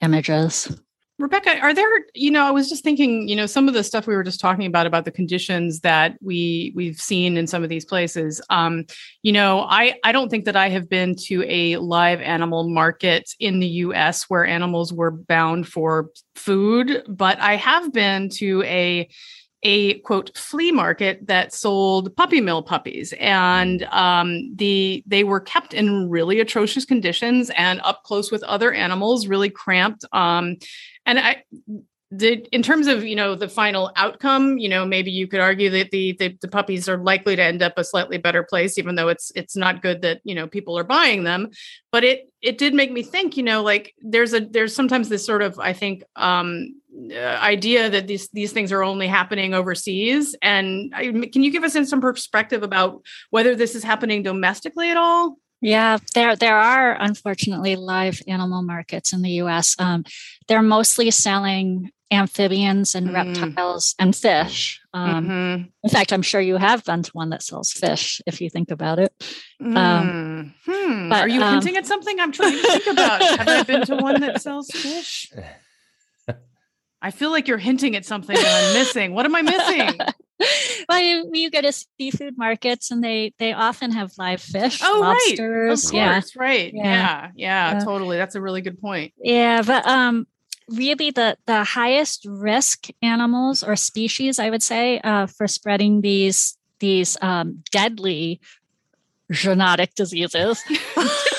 images. 0.00 0.70
Rebecca, 1.18 1.58
are 1.60 1.72
there, 1.72 1.88
you 2.14 2.30
know, 2.30 2.46
I 2.46 2.50
was 2.50 2.68
just 2.68 2.84
thinking, 2.84 3.26
you 3.26 3.36
know, 3.36 3.46
some 3.46 3.68
of 3.68 3.74
the 3.74 3.82
stuff 3.82 4.06
we 4.06 4.14
were 4.14 4.22
just 4.22 4.38
talking 4.38 4.66
about 4.66 4.86
about 4.86 5.06
the 5.06 5.10
conditions 5.10 5.80
that 5.80 6.16
we 6.20 6.72
we've 6.76 7.00
seen 7.00 7.38
in 7.38 7.46
some 7.46 7.62
of 7.62 7.70
these 7.70 7.86
places. 7.86 8.42
Um, 8.50 8.84
you 9.22 9.32
know, 9.32 9.60
I 9.60 9.94
I 10.04 10.12
don't 10.12 10.28
think 10.28 10.44
that 10.44 10.56
I 10.56 10.68
have 10.68 10.90
been 10.90 11.16
to 11.26 11.42
a 11.48 11.78
live 11.78 12.20
animal 12.20 12.68
market 12.68 13.30
in 13.40 13.60
the 13.60 13.66
US 13.66 14.24
where 14.28 14.44
animals 14.44 14.92
were 14.92 15.10
bound 15.10 15.66
for 15.66 16.10
food, 16.34 17.02
but 17.08 17.40
I 17.40 17.56
have 17.56 17.94
been 17.94 18.28
to 18.30 18.62
a 18.64 19.08
a 19.62 19.94
quote 20.00 20.36
flea 20.36 20.70
market 20.70 21.26
that 21.26 21.52
sold 21.52 22.14
puppy 22.14 22.40
mill 22.40 22.62
puppies 22.62 23.14
and 23.18 23.84
um, 23.84 24.54
the 24.54 25.02
they 25.06 25.24
were 25.24 25.40
kept 25.40 25.72
in 25.72 26.10
really 26.10 26.40
atrocious 26.40 26.84
conditions 26.84 27.50
and 27.56 27.80
up 27.82 28.02
close 28.04 28.30
with 28.30 28.42
other 28.44 28.72
animals 28.72 29.26
really 29.26 29.50
cramped 29.50 30.04
um, 30.12 30.56
and 31.06 31.18
i 31.18 31.42
in 32.20 32.62
terms 32.62 32.86
of 32.86 33.04
you 33.04 33.16
know 33.16 33.34
the 33.34 33.48
final 33.48 33.90
outcome 33.96 34.58
you 34.58 34.68
know 34.68 34.86
maybe 34.86 35.10
you 35.10 35.26
could 35.26 35.40
argue 35.40 35.68
that 35.68 35.90
the, 35.90 36.14
the, 36.20 36.36
the 36.40 36.48
puppies 36.48 36.88
are 36.88 36.98
likely 36.98 37.34
to 37.34 37.42
end 37.42 37.62
up 37.62 37.74
a 37.76 37.84
slightly 37.84 38.16
better 38.16 38.44
place 38.44 38.78
even 38.78 38.94
though 38.94 39.08
it's 39.08 39.32
it's 39.34 39.56
not 39.56 39.82
good 39.82 40.02
that 40.02 40.20
you 40.22 40.34
know 40.34 40.46
people 40.46 40.78
are 40.78 40.84
buying 40.84 41.24
them. 41.24 41.48
But 41.90 42.04
it 42.04 42.30
it 42.40 42.58
did 42.58 42.74
make 42.74 42.92
me 42.92 43.02
think 43.02 43.36
you 43.36 43.42
know 43.42 43.62
like 43.62 43.92
there's 44.00 44.34
a 44.34 44.40
there's 44.40 44.74
sometimes 44.74 45.08
this 45.08 45.26
sort 45.26 45.42
of 45.42 45.58
i 45.58 45.72
think 45.72 46.04
um 46.14 46.74
uh, 47.10 47.38
idea 47.42 47.90
that 47.90 48.06
these 48.06 48.28
these 48.32 48.52
things 48.52 48.72
are 48.72 48.82
only 48.82 49.08
happening 49.08 49.52
overseas. 49.52 50.34
And 50.40 50.92
I, 50.94 51.10
can 51.10 51.42
you 51.42 51.50
give 51.50 51.64
us 51.64 51.74
in 51.74 51.86
some 51.86 52.00
perspective 52.00 52.62
about 52.62 53.02
whether 53.30 53.54
this 53.54 53.74
is 53.74 53.82
happening 53.82 54.22
domestically 54.22 54.90
at 54.90 54.96
all 54.96 55.36
yeah, 55.60 55.98
there 56.14 56.36
there 56.36 56.56
are 56.58 56.96
unfortunately 57.00 57.76
live 57.76 58.20
animal 58.28 58.62
markets 58.62 59.12
in 59.12 59.22
the 59.22 59.30
U.S. 59.42 59.74
Um, 59.78 60.04
they're 60.48 60.62
mostly 60.62 61.10
selling 61.10 61.90
amphibians 62.12 62.94
and 62.94 63.08
Mm. 63.08 63.14
reptiles 63.14 63.94
and 63.98 64.14
fish. 64.14 64.80
Um, 64.94 65.26
Mhm. 65.28 65.68
In 65.82 65.90
fact, 65.90 66.12
I'm 66.12 66.22
sure 66.22 66.40
you 66.40 66.56
have 66.56 66.84
been 66.84 67.02
to 67.02 67.10
one 67.12 67.30
that 67.30 67.42
sells 67.42 67.72
fish, 67.72 68.20
if 68.26 68.40
you 68.40 68.48
think 68.48 68.70
about 68.70 68.98
it. 69.00 69.12
Mm. 69.60 70.52
Hmm. 70.64 71.08
but, 71.08 71.20
Are 71.22 71.28
you 71.28 71.42
um, 71.42 71.54
hinting 71.54 71.76
at 71.76 71.86
something 71.86 72.18
I'm 72.20 72.30
trying 72.32 72.52
to 72.52 72.62
think 72.62 72.86
about? 72.86 73.22
Have 73.22 73.48
I 73.48 73.62
been 73.64 73.82
to 73.86 73.96
one 73.96 74.20
that 74.20 74.40
sells 74.46 74.70
fish? 74.70 75.32
I 77.02 77.10
feel 77.10 77.30
like 77.30 77.46
you're 77.48 77.58
hinting 77.58 77.94
at 77.96 78.04
something 78.04 78.36
that 78.36 78.64
I'm 78.64 78.72
missing. 78.74 79.12
What 79.12 79.26
am 79.26 79.34
I 79.34 79.42
missing? 79.42 79.98
well, 80.88 81.00
you, 81.00 81.30
you 81.32 81.50
go 81.50 81.60
to 81.60 81.72
seafood 81.72 82.36
markets 82.36 82.90
and 82.90 83.02
they 83.02 83.32
they 83.38 83.52
often 83.52 83.90
have 83.92 84.12
live 84.18 84.40
fish, 84.40 84.80
Oh, 84.82 85.02
right. 85.02 85.38
Of 85.38 85.82
course, 85.82 85.92
yeah, 85.92 86.20
right. 86.36 86.72
Yeah. 86.74 86.84
Yeah, 86.84 87.30
yeah, 87.34 87.72
Yeah. 87.74 87.84
totally. 87.84 88.16
That's 88.16 88.34
a 88.34 88.40
really 88.40 88.60
good 88.62 88.80
point. 88.80 89.12
yeah, 89.22 89.62
but 89.62 89.86
um, 89.86 90.26
really 90.68 91.10
the 91.10 91.36
the 91.46 91.64
highest 91.64 92.26
risk 92.28 92.88
animals 93.02 93.62
or 93.62 93.76
species, 93.76 94.38
I 94.38 94.50
would 94.50 94.62
say, 94.62 95.00
uh, 95.00 95.26
for 95.26 95.46
spreading 95.46 96.00
these 96.00 96.56
these 96.80 97.16
um, 97.22 97.62
deadly 97.70 98.40
zoonotic 99.32 99.94
diseases. 99.94 100.62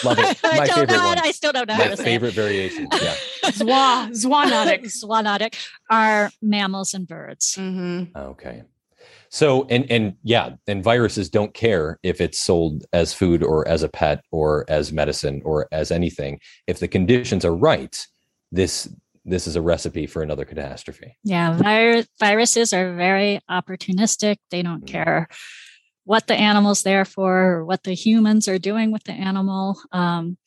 Love 0.04 0.20
it. 0.20 0.40
I 0.44 0.58
My 0.60 0.66
don't 0.68 0.76
favorite 0.80 0.90
know 0.98 1.06
one. 1.08 1.20
I 1.20 1.32
still 1.32 1.52
don't 1.52 1.68
know 1.68 1.74
how 1.76 1.84
My 1.86 1.90
to 1.90 1.98
say 1.98 2.04
it. 2.04 2.06
favorite 2.06 2.34
variation. 2.34 2.88
Yeah. 3.02 3.16
Zwa, 3.46 4.10
zoonotic. 4.12 4.84
Zoonotic 4.86 5.56
are 5.90 6.30
mammals 6.42 6.94
and 6.94 7.08
birds. 7.08 7.56
Mm-hmm. 7.58 8.16
Okay. 8.18 8.64
So 9.30 9.66
and 9.70 9.90
and 9.92 10.16
yeah, 10.24 10.56
and 10.68 10.84
viruses 10.84 11.30
don't 11.30 11.54
care 11.54 12.00
if 12.04 12.22
it's 12.22 12.40
sold 12.40 12.86
as 12.94 13.14
food 13.14 13.44
or 13.44 13.68
as 13.68 13.84
a 13.84 13.90
pet 13.90 14.24
or 14.32 14.66
as 14.70 14.94
medicine 14.94 15.42
or 15.44 15.68
as 15.72 15.92
anything. 15.92 16.40
If 16.66 16.80
the 16.80 16.88
conditions 16.88 17.44
are 17.44 17.56
right, 17.56 18.06
this 18.52 18.88
this 19.26 19.46
is 19.46 19.58
a 19.58 19.62
recipe 19.62 20.08
for 20.08 20.22
another 20.22 20.46
catastrophe. 20.46 21.18
Yeah, 21.26 21.58
vir- 21.58 22.06
viruses 22.18 22.72
are 22.72 22.96
very 22.96 23.42
opportunistic. 23.52 24.38
They 24.52 24.62
don't 24.62 24.86
Mm. 24.86 24.88
care 24.88 25.28
what 26.08 26.26
the 26.28 26.36
animal's 26.36 26.84
there 26.84 27.04
for 27.06 27.58
or 27.58 27.66
what 27.66 27.84
the 27.84 27.94
humans 27.94 28.48
are 28.48 28.58
doing 28.58 28.92
with 28.92 29.04
the 29.04 29.12
animal. 29.12 29.78
Um, 29.92 30.38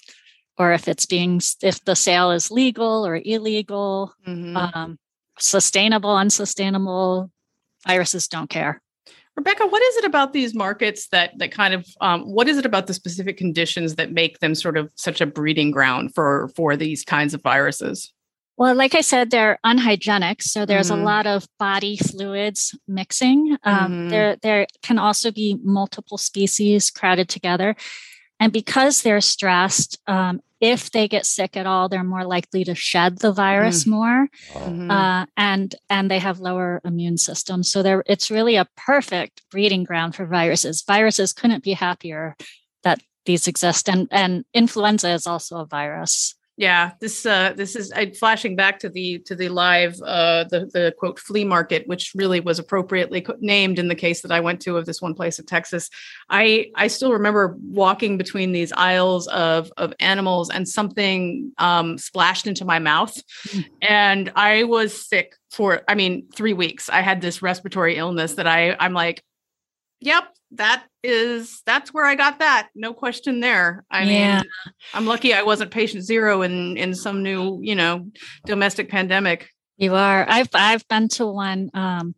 or 0.57 0.73
if 0.73 0.89
it's 0.89 1.07
being, 1.07 1.41
if 1.63 1.85
the 1.85 1.95
sale 1.95 2.31
is 2.33 2.51
legal 2.51 3.07
or 3.07 3.21
illegal, 3.23 4.13
Mm-hmm. 4.27 4.57
um, 4.57 4.99
sustainable, 5.39 6.17
unsustainable, 6.17 7.31
viruses 7.87 8.27
don't 8.29 8.51
care. 8.51 8.81
Rebecca, 9.37 9.67
what 9.67 9.83
is 9.83 9.97
it 9.97 10.05
about 10.05 10.33
these 10.33 10.55
markets 10.55 11.09
that 11.09 11.33
that 11.39 11.53
kind 11.53 11.73
of 11.73 11.87
um, 12.01 12.23
what 12.23 12.49
is 12.49 12.59
it 12.59 12.67
about 12.67 12.87
the 12.87 12.95
specific 12.95 13.37
conditions 13.37 13.95
that 13.97 14.13
make 14.13 14.41
them 14.41 14.55
sort 14.55 14.77
of 14.77 14.91
such 14.97 15.21
a 15.21 15.27
breeding 15.27 15.71
ground 15.71 16.15
for 16.15 16.51
for 16.57 16.77
these 16.77 17.05
kinds 17.05 17.33
of 17.33 17.43
viruses? 17.43 18.13
Well, 18.61 18.75
like 18.75 18.95
I 18.95 19.01
said, 19.01 19.31
they're 19.31 19.59
unhygienic, 19.65 20.43
so 20.43 20.67
there's 20.67 20.91
Mhm. 20.91 20.99
a 20.99 21.03
lot 21.03 21.27
of 21.27 21.49
body 21.59 21.97
fluids 21.97 22.77
mixing. 22.87 23.57
Um, 23.65 23.93
Mhm. 23.93 24.11
There, 24.11 24.37
there 24.43 24.67
can 24.83 24.99
also 24.99 25.31
be 25.33 25.57
multiple 25.65 26.19
species 26.19 26.91
crowded 26.91 27.31
together, 27.31 27.75
and 28.39 28.53
because 28.53 29.01
they're 29.01 29.23
stressed, 29.23 29.97
um, 30.07 30.41
if 30.61 30.91
they 30.91 31.09
get 31.09 31.25
sick 31.25 31.57
at 31.57 31.65
all, 31.67 31.89
they're 31.89 32.05
more 32.05 32.27
likely 32.27 32.63
to 32.65 32.75
shed 32.75 33.21
the 33.21 33.33
virus 33.33 33.87
more, 33.87 34.29
Oh, 34.55 34.61
Mhm. 34.69 34.91
uh, 34.91 35.27
and 35.39 35.75
and 35.89 36.11
they 36.11 36.19
have 36.19 36.39
lower 36.39 36.83
immune 36.85 37.17
systems. 37.17 37.73
So 37.73 37.83
they're 37.83 38.05
it's 38.07 38.31
really 38.31 38.57
a 38.57 38.69
perfect 38.77 39.41
breeding 39.51 39.85
ground 39.85 40.15
for 40.15 40.27
viruses. 40.27 40.83
Viruses 40.87 41.33
couldn't 41.33 41.65
be 41.65 41.73
happier 41.73 42.37
that 42.83 43.01
these 43.25 43.49
exist, 43.49 43.89
and 43.89 44.07
and 44.11 44.45
influenza 44.53 45.09
is 45.13 45.27
also 45.27 45.57
a 45.61 45.67
virus. 45.67 46.35
Yeah, 46.61 46.91
this 47.01 47.25
uh, 47.25 47.55
this 47.57 47.75
is 47.75 47.91
I, 47.91 48.11
flashing 48.11 48.55
back 48.55 48.81
to 48.81 48.91
the 48.91 49.21
to 49.21 49.35
the 49.35 49.49
live 49.49 49.95
uh, 50.03 50.45
the 50.45 50.67
the 50.71 50.95
quote 50.99 51.19
flea 51.19 51.43
market, 51.43 51.89
which 51.89 52.13
really 52.15 52.41
was 52.41 52.59
appropriately 52.59 53.25
named 53.41 53.79
in 53.79 53.89
the 53.89 53.95
case 53.95 54.21
that 54.21 54.31
I 54.31 54.41
went 54.41 54.61
to 54.63 54.77
of 54.77 54.85
this 54.85 55.01
one 55.01 55.15
place 55.15 55.39
in 55.39 55.47
Texas. 55.47 55.89
I 56.29 56.67
I 56.77 56.89
still 56.89 57.15
remember 57.15 57.57
walking 57.63 58.19
between 58.19 58.53
these 58.53 58.73
aisles 58.73 59.27
of 59.29 59.73
of 59.79 59.95
animals 60.01 60.51
and 60.51 60.69
something 60.69 61.51
um, 61.57 61.97
splashed 61.97 62.47
into 62.47 62.67
my 62.67 62.79
mouth, 62.79 63.17
Mm. 63.49 63.65
and 63.81 64.33
I 64.37 64.65
was 64.65 65.09
sick 65.09 65.37
for 65.51 65.81
I 65.89 65.95
mean 65.95 66.29
three 66.37 66.53
weeks. 66.53 66.91
I 66.91 67.01
had 67.01 67.23
this 67.23 67.41
respiratory 67.41 67.97
illness 67.97 68.35
that 68.35 68.47
I 68.47 68.77
I'm 68.79 68.93
like, 68.93 69.25
yep, 69.99 70.25
that 70.53 70.85
is 71.03 71.63
that's 71.65 71.95
where 71.95 72.05
I 72.07 72.15
got 72.15 72.41
that. 72.41 72.69
No 72.75 72.93
question 72.93 73.41
there. 73.41 73.85
I 73.91 74.05
Yeah. 74.05 74.41
mean, 74.41 74.45
I'm 74.95 75.07
lucky 75.07 75.33
I 75.35 75.43
wasn't 75.43 75.71
patient 75.71 76.05
zero 76.05 76.43
in 76.43 76.77
in 76.77 76.95
some 76.95 77.23
new, 77.23 77.61
you 77.63 77.75
know, 77.75 78.11
domestic 78.47 78.89
pandemic. 78.91 79.51
You 79.77 79.95
are. 79.95 80.27
I've 80.29 80.49
I've 80.55 80.87
been 80.89 81.09
to 81.11 81.27
one 81.27 81.71
um, 81.75 82.15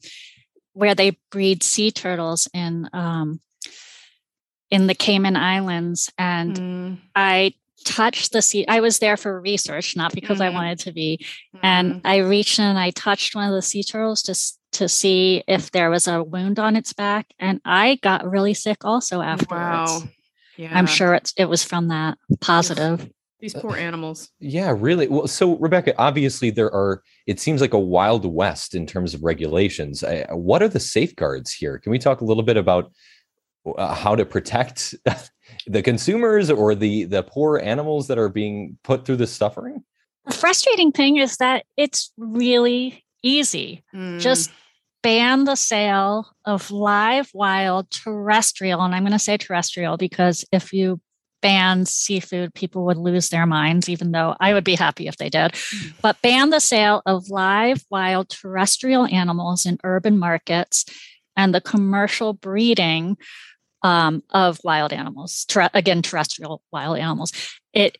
where 0.72 0.94
they 0.94 1.18
breed 1.30 1.62
sea 1.62 1.90
turtles 1.90 2.48
in 2.54 2.88
um, 2.92 3.40
in 4.70 4.86
the 4.86 4.94
Cayman 4.94 5.36
Islands, 5.36 6.10
and 6.18 6.56
Mm, 6.56 6.98
I 7.14 7.54
touched 7.84 8.32
the 8.32 8.40
sea. 8.42 8.66
I 8.66 8.80
was 8.80 8.98
there 8.98 9.16
for 9.16 9.40
research, 9.40 9.96
not 9.96 10.14
because 10.14 10.40
I 10.40 10.48
Mhm. 10.48 10.54
wanted 10.54 10.78
to 10.80 10.92
be. 10.92 11.18
mm, 11.54 11.60
And 11.62 12.00
I 12.04 12.18
reached 12.18 12.58
in 12.58 12.64
and 12.64 12.78
I 12.78 12.90
touched 12.90 13.34
one 13.34 13.46
of 13.48 13.54
the 13.54 13.60
sea 13.62 13.82
turtles 13.82 14.26
s- 14.28 14.58
to 14.72 14.88
see 14.88 15.44
if 15.46 15.70
there 15.70 15.90
was 15.90 16.08
a 16.08 16.22
wound 16.22 16.58
on 16.58 16.76
its 16.76 16.92
back, 16.92 17.26
and 17.38 17.60
I 17.64 17.98
got 18.02 18.28
really 18.28 18.54
sick 18.54 18.84
also 18.84 19.20
afterwards. 19.20 19.92
wow. 19.92 20.02
Yeah. 20.56 20.76
I'm 20.76 20.86
sure 20.86 21.14
it's 21.14 21.32
it 21.36 21.46
was 21.46 21.64
from 21.64 21.88
that 21.88 22.18
positive. 22.40 23.08
these 23.40 23.54
poor 23.54 23.76
animals. 23.76 24.30
Yeah, 24.38 24.74
really. 24.76 25.08
Well, 25.08 25.26
so 25.26 25.56
Rebecca, 25.56 25.94
obviously 25.98 26.50
there 26.50 26.72
are. 26.72 27.02
It 27.26 27.40
seems 27.40 27.60
like 27.60 27.72
a 27.72 27.78
wild 27.78 28.24
west 28.26 28.74
in 28.74 28.86
terms 28.86 29.14
of 29.14 29.22
regulations. 29.22 30.04
I, 30.04 30.26
what 30.30 30.62
are 30.62 30.68
the 30.68 30.80
safeguards 30.80 31.52
here? 31.52 31.78
Can 31.78 31.90
we 31.90 31.98
talk 31.98 32.20
a 32.20 32.24
little 32.24 32.42
bit 32.42 32.56
about 32.56 32.92
uh, 33.78 33.94
how 33.94 34.14
to 34.14 34.24
protect 34.26 34.94
the 35.66 35.82
consumers 35.82 36.50
or 36.50 36.74
the 36.74 37.04
the 37.04 37.22
poor 37.22 37.58
animals 37.58 38.08
that 38.08 38.18
are 38.18 38.28
being 38.28 38.78
put 38.84 39.04
through 39.04 39.16
this 39.16 39.32
suffering? 39.32 39.82
The 40.26 40.34
frustrating 40.34 40.92
thing 40.92 41.16
is 41.16 41.38
that 41.38 41.64
it's 41.76 42.12
really 42.16 43.04
easy. 43.22 43.82
Mm, 43.94 44.20
just 44.20 44.50
ban 45.02 45.44
the 45.44 45.56
sale 45.56 46.28
of 46.44 46.70
live 46.70 47.30
wild 47.34 47.90
terrestrial 47.90 48.82
and 48.82 48.94
i'm 48.94 49.02
going 49.02 49.12
to 49.12 49.18
say 49.18 49.36
terrestrial 49.36 49.96
because 49.96 50.44
if 50.52 50.72
you 50.72 51.00
ban 51.40 51.84
seafood 51.84 52.54
people 52.54 52.84
would 52.84 52.96
lose 52.96 53.28
their 53.30 53.46
minds 53.46 53.88
even 53.88 54.12
though 54.12 54.36
i 54.38 54.54
would 54.54 54.64
be 54.64 54.76
happy 54.76 55.08
if 55.08 55.16
they 55.16 55.28
did. 55.28 55.54
But 56.00 56.22
ban 56.22 56.50
the 56.50 56.60
sale 56.60 57.02
of 57.04 57.30
live 57.30 57.84
wild 57.90 58.28
terrestrial 58.28 59.06
animals 59.06 59.66
in 59.66 59.78
urban 59.82 60.18
markets 60.18 60.84
and 61.36 61.54
the 61.54 61.60
commercial 61.60 62.32
breeding 62.32 63.16
um, 63.82 64.22
of 64.30 64.60
wild 64.64 64.92
animals 64.92 65.44
ter- 65.46 65.70
again 65.74 66.02
terrestrial 66.02 66.62
wild 66.72 66.98
animals. 66.98 67.32
It 67.72 67.98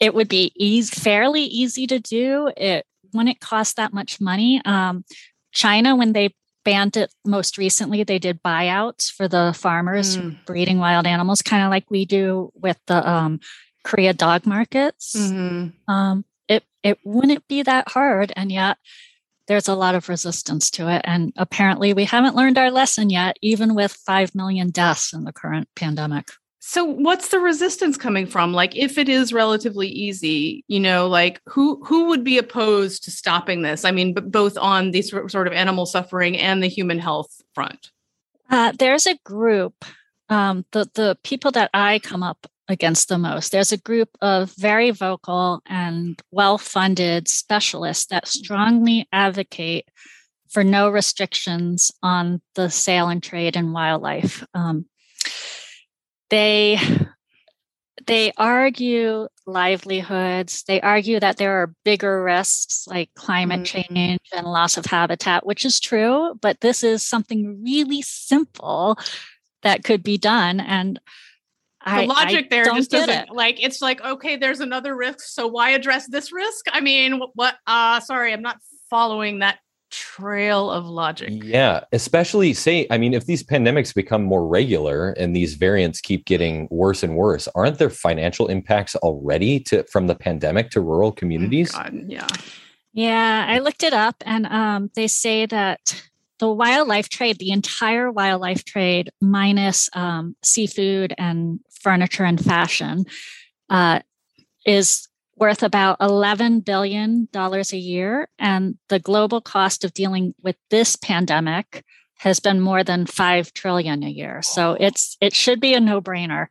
it 0.00 0.14
would 0.14 0.28
be 0.28 0.52
easy, 0.56 0.94
fairly 0.94 1.42
easy 1.42 1.86
to 1.86 2.00
do. 2.00 2.50
It 2.56 2.84
wouldn't 3.14 3.40
cost 3.40 3.76
that 3.76 3.92
much 3.92 4.20
money. 4.20 4.60
Um, 4.64 5.04
China, 5.52 5.94
when 5.96 6.12
they 6.12 6.34
banned 6.64 6.96
it 6.96 7.12
most 7.24 7.58
recently, 7.58 8.02
they 8.04 8.18
did 8.18 8.42
buyouts 8.42 9.10
for 9.10 9.28
the 9.28 9.52
farmers 9.56 10.16
Mm. 10.16 10.44
breeding 10.46 10.78
wild 10.78 11.06
animals, 11.06 11.42
kind 11.42 11.62
of 11.62 11.70
like 11.70 11.90
we 11.90 12.04
do 12.04 12.52
with 12.54 12.78
the 12.86 13.08
um, 13.08 13.40
Korea 13.84 14.12
dog 14.12 14.46
markets. 14.46 15.14
mhm. 15.16 15.72
Um, 15.88 16.24
it 16.48 16.64
it 16.82 16.98
wouldn't 17.04 17.46
be 17.48 17.62
that 17.62 17.88
hard, 17.90 18.32
and 18.36 18.50
yet 18.52 18.78
there's 19.48 19.68
a 19.68 19.74
lot 19.74 19.94
of 19.96 20.08
resistance 20.08 20.70
to 20.70 20.88
it. 20.88 21.02
And 21.04 21.32
apparently, 21.36 21.92
we 21.92 22.04
haven't 22.04 22.36
learned 22.36 22.58
our 22.58 22.70
lesson 22.70 23.10
yet, 23.10 23.36
even 23.42 23.74
with 23.74 23.92
five 23.92 24.34
million 24.34 24.70
deaths 24.70 25.12
in 25.12 25.24
the 25.24 25.32
current 25.32 25.68
pandemic. 25.74 26.28
So 26.64 26.84
what's 26.84 27.30
the 27.30 27.40
resistance 27.40 27.96
coming 27.96 28.24
from? 28.24 28.52
Like 28.52 28.76
if 28.76 28.96
it 28.96 29.08
is 29.08 29.32
relatively 29.32 29.88
easy, 29.88 30.64
you 30.68 30.78
know, 30.78 31.08
like 31.08 31.40
who 31.48 31.82
who 31.84 32.06
would 32.06 32.22
be 32.22 32.38
opposed 32.38 33.02
to 33.02 33.10
stopping 33.10 33.62
this? 33.62 33.84
I 33.84 33.90
mean, 33.90 34.14
both 34.14 34.56
on 34.56 34.92
the 34.92 35.02
sort 35.02 35.48
of 35.48 35.52
animal 35.52 35.86
suffering 35.86 36.38
and 36.38 36.62
the 36.62 36.68
human 36.68 37.00
health 37.00 37.42
front. 37.52 37.90
Uh, 38.48 38.72
there's 38.78 39.08
a 39.08 39.18
group, 39.24 39.84
um, 40.28 40.64
the 40.70 40.88
the 40.94 41.18
people 41.24 41.50
that 41.50 41.68
I 41.74 41.98
come 41.98 42.22
up 42.22 42.46
against 42.68 43.08
the 43.08 43.18
most. 43.18 43.50
There's 43.50 43.72
a 43.72 43.76
group 43.76 44.10
of 44.20 44.52
very 44.52 44.92
vocal 44.92 45.62
and 45.66 46.22
well-funded 46.30 47.26
specialists 47.26 48.06
that 48.06 48.28
strongly 48.28 49.08
advocate 49.12 49.88
for 50.48 50.62
no 50.62 50.88
restrictions 50.90 51.90
on 52.04 52.40
the 52.54 52.70
sale 52.70 53.08
and 53.08 53.20
trade 53.20 53.56
in 53.56 53.72
wildlife. 53.72 54.46
Um, 54.54 54.86
they 56.32 56.78
they 58.06 58.32
argue 58.38 59.28
livelihoods. 59.46 60.64
They 60.64 60.80
argue 60.80 61.20
that 61.20 61.36
there 61.36 61.62
are 61.62 61.74
bigger 61.84 62.22
risks 62.24 62.86
like 62.88 63.10
climate 63.14 63.60
Mhm. 63.60 63.64
change 63.66 64.20
and 64.34 64.46
loss 64.46 64.76
of 64.76 64.86
habitat, 64.86 65.44
which 65.46 65.64
is 65.64 65.78
true, 65.78 66.34
but 66.40 66.60
this 66.62 66.82
is 66.82 67.02
something 67.02 67.62
really 67.62 68.02
simple 68.02 68.98
that 69.62 69.84
could 69.84 70.02
be 70.02 70.16
done. 70.18 70.58
And 70.58 70.98
The 71.84 71.90
I, 71.92 72.04
logic 72.06 72.46
I 72.46 72.48
there 72.48 72.64
just 72.64 72.90
doesn't 72.90 73.10
it. 73.10 73.30
like 73.30 73.62
it's 73.62 73.82
like 73.82 74.00
okay, 74.00 74.36
there's 74.36 74.60
another 74.60 74.96
risk, 74.96 75.20
so 75.20 75.46
why 75.46 75.70
address 75.70 76.08
this 76.08 76.32
risk? 76.32 76.64
I 76.72 76.80
mean, 76.80 77.20
wh- 77.20 77.36
what? 77.36 77.56
Uh, 77.66 78.00
sorry, 78.00 78.32
I'm 78.32 78.42
not 78.42 78.56
following 78.88 79.40
that 79.40 79.58
trail 79.92 80.70
of 80.70 80.86
logic. 80.86 81.30
Yeah, 81.30 81.84
especially 81.92 82.52
say, 82.54 82.86
I 82.90 82.98
mean, 82.98 83.14
if 83.14 83.26
these 83.26 83.44
pandemics 83.44 83.94
become 83.94 84.24
more 84.24 84.46
regular 84.46 85.10
and 85.12 85.36
these 85.36 85.54
variants 85.54 86.00
keep 86.00 86.24
getting 86.24 86.66
worse 86.70 87.02
and 87.04 87.14
worse, 87.14 87.46
aren't 87.54 87.78
there 87.78 87.90
financial 87.90 88.48
impacts 88.48 88.96
already 88.96 89.60
to 89.60 89.84
from 89.84 90.08
the 90.08 90.16
pandemic 90.16 90.70
to 90.70 90.80
rural 90.80 91.10
Oh, 91.10 91.12
communities? 91.12 91.70
God, 91.72 92.04
yeah. 92.06 92.26
Yeah, 92.94 93.46
I 93.48 93.58
looked 93.60 93.82
it 93.82 93.92
up 93.92 94.16
and 94.26 94.46
um, 94.46 94.90
they 94.94 95.06
say 95.06 95.46
that 95.46 96.02
the 96.38 96.50
wildlife 96.50 97.08
trade, 97.08 97.38
the 97.38 97.50
entire 97.50 98.10
wildlife 98.10 98.64
trade, 98.64 99.10
minus 99.20 99.88
um, 99.92 100.34
seafood 100.42 101.14
and 101.18 101.60
furniture 101.80 102.24
and 102.24 102.42
fashion, 102.42 103.04
uh, 103.70 104.00
is 104.66 105.08
worth 105.42 105.64
about 105.64 105.98
$11 105.98 106.64
billion 106.64 107.28
a 107.34 107.76
year. 107.76 108.28
And 108.38 108.78
the 108.88 109.00
global 109.00 109.40
cost 109.40 109.82
of 109.82 109.92
dealing 109.92 110.36
with 110.40 110.54
this 110.70 110.94
pandemic 110.94 111.84
has 112.18 112.38
been 112.38 112.60
more 112.60 112.84
than 112.84 113.06
5 113.06 113.52
trillion 113.52 114.04
a 114.04 114.08
year. 114.08 114.40
So 114.42 114.76
it's 114.78 115.16
it 115.20 115.34
should 115.34 115.58
be 115.58 115.74
a 115.74 115.80
no-brainer. 115.80 116.46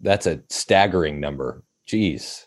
That's 0.00 0.26
a 0.26 0.40
staggering 0.48 1.20
number. 1.20 1.64
Jeez. 1.86 2.46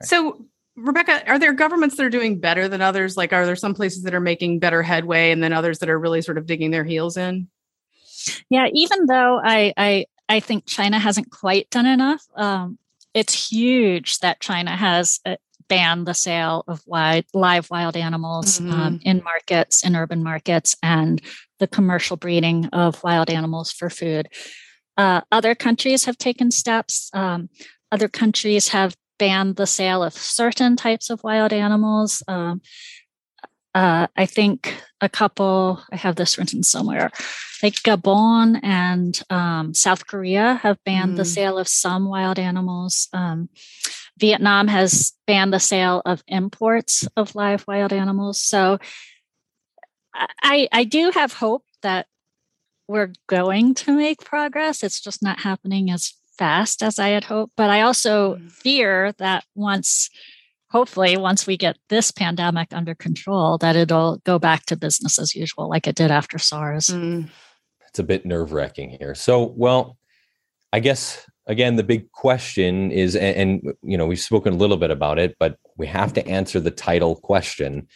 So, 0.00 0.46
Rebecca, 0.74 1.28
are 1.28 1.38
there 1.38 1.52
governments 1.52 1.98
that 1.98 2.06
are 2.06 2.10
doing 2.10 2.40
better 2.40 2.66
than 2.66 2.80
others? 2.80 3.18
Like, 3.18 3.34
are 3.34 3.44
there 3.44 3.56
some 3.56 3.74
places 3.74 4.04
that 4.04 4.14
are 4.14 4.20
making 4.20 4.58
better 4.58 4.82
headway 4.82 5.32
and 5.32 5.42
then 5.42 5.52
others 5.52 5.80
that 5.80 5.90
are 5.90 5.98
really 5.98 6.22
sort 6.22 6.38
of 6.38 6.46
digging 6.46 6.70
their 6.70 6.84
heels 6.84 7.18
in? 7.18 7.48
Yeah, 8.48 8.68
even 8.72 9.04
though 9.04 9.38
I 9.44 9.74
I 9.76 10.06
I 10.30 10.40
think 10.40 10.64
China 10.64 10.98
hasn't 10.98 11.30
quite 11.30 11.68
done 11.68 11.84
enough, 11.84 12.24
um, 12.36 12.78
it's 13.14 13.50
huge 13.50 14.18
that 14.20 14.40
China 14.40 14.76
has 14.76 15.20
uh, 15.26 15.36
banned 15.68 16.06
the 16.06 16.14
sale 16.14 16.64
of 16.66 16.82
wild, 16.86 17.24
live 17.32 17.70
wild 17.70 17.96
animals 17.96 18.60
um, 18.60 19.00
in 19.02 19.22
markets, 19.22 19.84
in 19.84 19.94
urban 19.96 20.22
markets, 20.22 20.76
and 20.82 21.22
the 21.60 21.68
commercial 21.68 22.16
breeding 22.16 22.66
of 22.66 23.02
wild 23.02 23.30
animals 23.30 23.70
for 23.70 23.88
food. 23.88 24.28
Uh, 24.96 25.20
other 25.30 25.54
countries 25.54 26.04
have 26.04 26.18
taken 26.18 26.50
steps. 26.50 27.08
Um, 27.12 27.48
other 27.92 28.08
countries 28.08 28.68
have 28.68 28.96
banned 29.18 29.56
the 29.56 29.66
sale 29.66 30.02
of 30.02 30.12
certain 30.14 30.76
types 30.76 31.08
of 31.08 31.22
wild 31.22 31.52
animals. 31.52 32.22
Um, 32.26 32.60
uh, 33.74 34.06
I 34.16 34.26
think 34.26 34.74
a 35.00 35.08
couple, 35.08 35.82
I 35.92 35.96
have 35.96 36.16
this 36.16 36.36
written 36.38 36.62
somewhere, 36.62 37.10
like 37.62 37.74
Gabon 37.74 38.58
and 38.62 39.22
um, 39.30 39.74
South 39.74 40.06
Korea 40.06 40.54
have 40.62 40.82
banned 40.84 41.16
the 41.16 41.22
Mm. 41.22 41.34
sale 41.34 41.58
of 41.58 41.68
some 41.68 42.08
wild 42.08 42.38
animals. 42.38 43.08
Um, 43.12 43.48
Vietnam 44.18 44.68
has 44.68 45.12
banned 45.26 45.52
the 45.52 45.60
sale 45.60 46.02
of 46.04 46.22
imports 46.26 47.06
of 47.16 47.34
live 47.34 47.64
wild 47.66 47.92
animals. 47.92 48.40
So 48.40 48.78
I, 50.42 50.68
I 50.72 50.84
do 50.84 51.10
have 51.14 51.34
hope 51.34 51.64
that 51.82 52.06
we're 52.88 53.12
going 53.28 53.74
to 53.74 53.92
make 53.92 54.24
progress. 54.24 54.82
It's 54.82 55.00
just 55.00 55.22
not 55.22 55.40
happening 55.40 55.90
as 55.90 56.14
fast 56.36 56.82
as 56.82 56.98
I 56.98 57.10
had 57.10 57.24
hoped. 57.24 57.52
But 57.56 57.70
I 57.70 57.82
also 57.82 58.34
Mm. 58.36 58.50
fear 58.50 59.12
that 59.18 59.44
once, 59.54 60.10
hopefully, 60.70 61.16
once 61.16 61.46
we 61.46 61.56
get 61.56 61.76
this 61.88 62.10
pandemic 62.10 62.72
under 62.72 62.94
control, 62.94 63.58
that 63.58 63.76
it'll 63.76 64.18
go 64.18 64.38
back 64.38 64.66
to 64.66 64.76
business 64.76 65.18
as 65.18 65.34
usual, 65.34 65.68
like 65.68 65.86
it 65.86 65.96
did 65.96 66.10
after 66.10 66.38
SARS. 66.38 66.88
Mm. 66.88 67.28
It's 67.88 67.98
a 67.98 68.04
bit 68.04 68.24
nerve 68.24 68.52
wracking 68.52 68.90
here. 68.90 69.14
So, 69.14 69.52
well, 69.56 69.98
I 70.72 70.80
guess 70.80 71.26
again, 71.46 71.76
the 71.76 71.82
big 71.82 72.12
question 72.12 72.92
is, 72.92 73.16
and, 73.16 73.36
and 73.36 73.74
you 73.82 73.98
know, 73.98 74.06
we've 74.06 74.20
spoken 74.20 74.52
a 74.52 74.56
little 74.56 74.76
bit 74.76 74.90
about 74.90 75.18
it, 75.18 75.36
but 75.38 75.58
we 75.76 75.86
have 75.88 76.12
to 76.14 76.26
answer 76.26 76.60
the 76.60 76.70
title 76.70 77.16
question: 77.16 77.88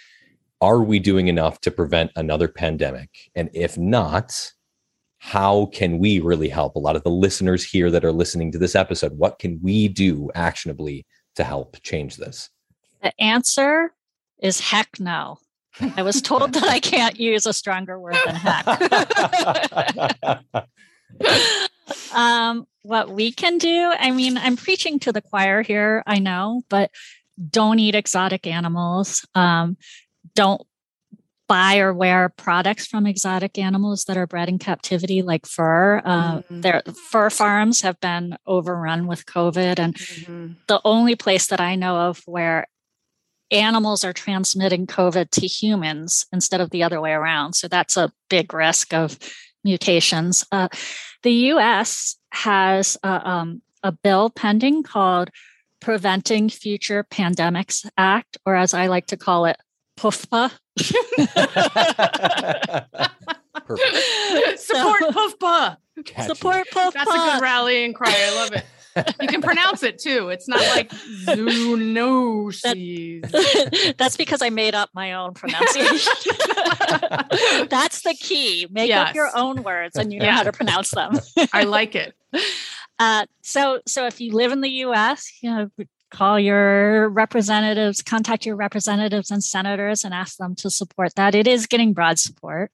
Are 0.61 0.83
we 0.83 0.99
doing 0.99 1.29
enough 1.29 1.61
to 1.61 1.71
prevent 1.71 2.11
another 2.17 2.49
pandemic? 2.49 3.11
And 3.37 3.49
if 3.55 3.79
not, 3.79 4.53
how 5.19 5.67
can 5.67 5.99
we 5.99 6.19
really 6.19 6.49
help? 6.49 6.75
A 6.75 6.81
lot 6.81 6.97
of 6.97 7.05
the 7.05 7.11
listeners 7.11 7.65
here 7.65 7.91
that 7.91 8.05
are 8.05 8.13
listening 8.13 8.51
to 8.53 8.59
this 8.59 8.75
episode, 8.75 9.13
what 9.17 9.39
can 9.39 9.61
we 9.63 9.89
do 9.89 10.31
actionably 10.35 11.07
to 11.37 11.45
help 11.45 11.81
change 11.83 12.17
this? 12.17 12.51
The 13.05 13.13
answer 13.23 13.93
is 14.43 14.61
heck 14.61 14.99
no. 14.99 15.37
I 15.97 16.03
was 16.03 16.23
told 16.23 16.55
that 16.55 16.65
I 16.65 16.81
can't 16.81 17.21
use 17.21 17.45
a 17.45 17.53
stronger 17.53 18.01
word 18.01 18.17
than 18.25 18.35
heck. 18.37 18.65
um, 22.15 22.67
what 22.81 23.11
we 23.11 23.31
can 23.31 23.59
do, 23.59 23.93
I 23.99 24.11
mean, 24.11 24.39
I'm 24.39 24.57
preaching 24.57 24.99
to 25.01 25.13
the 25.13 25.21
choir 25.21 25.61
here, 25.63 26.03
I 26.07 26.19
know, 26.19 26.63
but 26.71 26.91
don't 27.51 27.79
eat 27.79 27.95
exotic 27.95 28.47
animals. 28.47 29.27
Um, 29.35 29.77
don't 30.35 30.63
buy 31.47 31.77
or 31.77 31.93
wear 31.93 32.31
products 32.31 32.87
from 32.87 33.07
exotic 33.07 33.59
animals 33.59 34.05
that 34.05 34.17
are 34.17 34.27
bred 34.27 34.49
in 34.49 34.59
captivity, 34.59 35.21
like 35.21 35.45
fur. 35.45 36.01
Uh, 36.03 36.39
Mhm. 36.39 36.63
Their 36.63 36.83
fur 37.11 37.29
farms 37.29 37.83
have 37.83 38.01
been 38.01 38.39
overrun 38.47 39.07
with 39.07 39.27
COVID, 39.27 39.79
and 39.79 39.95
Mhm. 39.95 40.57
the 40.69 40.81
only 40.87 41.17
place 41.17 41.49
that 41.49 41.61
I 41.61 41.75
know 41.75 41.97
of 42.09 42.23
where 42.25 42.67
animals 43.51 44.05
are 44.05 44.13
transmitting 44.13 44.87
COVID 44.87 45.31
to 45.31 45.47
humans 45.47 46.27
instead 46.33 46.61
of 46.61 46.71
the 46.71 46.83
other 46.83 47.01
way 47.01 47.13
around. 47.13 47.55
So 47.55 47.69
that's 47.69 47.97
a 47.97 48.13
big 48.29 48.53
risk 48.55 48.93
of 48.95 49.19
mutations. 49.65 50.45
Uh, 50.53 50.69
the 51.23 51.33
US 51.53 52.17
has 52.33 52.97
uh, 53.03 53.21
um, 53.25 53.63
a 53.83 53.93
bill 53.93 54.31
pending 54.31 54.83
called 54.83 55.31
Preventing 55.81 56.49
Future 56.49 57.05
Pandemics 57.05 57.87
Act, 57.99 58.39
or 58.47 58.55
as 58.57 58.73
I 58.75 58.87
like 58.87 59.07
to 59.09 59.17
call 59.17 59.45
it, 59.47 59.57
PUFPA. 59.99 60.51
Perfect. 63.67 64.59
Support 64.61 65.01
So- 65.03 65.13
Puffpa. 65.13 65.77
Catchy. 66.05 66.27
Support 66.29 66.67
PUFPA. 66.73 66.93
That's 66.93 67.11
a 67.11 67.15
good 67.15 67.41
rallying 67.43 67.93
cry. 67.93 68.13
I 68.13 68.35
love 68.35 68.53
it. 68.53 68.65
You 69.21 69.29
can 69.29 69.43
pronounce 69.43 69.83
it 69.83 69.99
too. 69.99 70.29
It's 70.29 70.47
not 70.49 70.61
like 70.61 70.91
zoonosis. 71.27 72.63
That's 73.97 74.17
because 74.17 74.43
I 74.43 74.51
made 74.51 74.75
up 74.75 74.91
my 74.95 75.15
own 75.15 75.35
pronunciation. 75.35 76.13
That's 77.69 78.03
the 78.03 78.15
key. 78.19 78.67
Make 78.71 78.93
up 78.93 79.15
your 79.15 79.31
own 79.35 79.63
words 79.63 79.97
and 79.97 80.13
you 80.13 80.21
know 80.21 80.31
how 80.31 80.45
to 80.45 80.53
pronounce 80.53 80.91
them. 80.91 81.19
I 81.53 81.65
like 81.65 81.95
it. 81.95 82.15
Uh, 82.99 83.27
so, 83.43 83.81
so 83.87 84.07
if 84.07 84.21
you 84.21 84.33
live 84.33 84.53
in 84.53 84.61
the 84.61 84.71
U.S., 84.71 85.29
you 85.43 85.51
know, 85.51 85.69
call 86.11 86.39
your 86.39 87.09
representatives, 87.09 88.01
contact 88.03 88.47
your 88.47 88.55
representatives 88.55 89.33
and 89.33 89.43
senators, 89.43 90.05
and 90.05 90.15
ask 90.15 90.37
them 90.37 90.55
to 90.55 90.71
support 90.71 91.13
that. 91.17 91.35
It 91.35 91.49
is 91.49 91.67
getting 91.67 91.93
broad 91.93 92.21
support, 92.21 92.71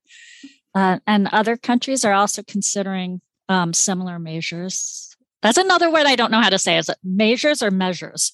uh, 0.75 0.99
and 1.07 1.27
other 1.29 1.57
countries 1.57 2.05
are 2.05 2.13
also 2.13 2.43
considering 2.43 3.23
um, 3.49 3.73
similar 3.73 4.19
measures. 4.19 5.10
That's 5.43 5.59
another 5.59 5.91
word 5.91 6.07
I 6.07 6.17
don't 6.17 6.31
know 6.31 6.41
how 6.41 6.51
to 6.51 6.59
say. 6.59 6.77
Is 6.79 6.89
it 6.89 6.99
measures 7.03 7.63
or 7.63 7.71
measures? 7.71 8.33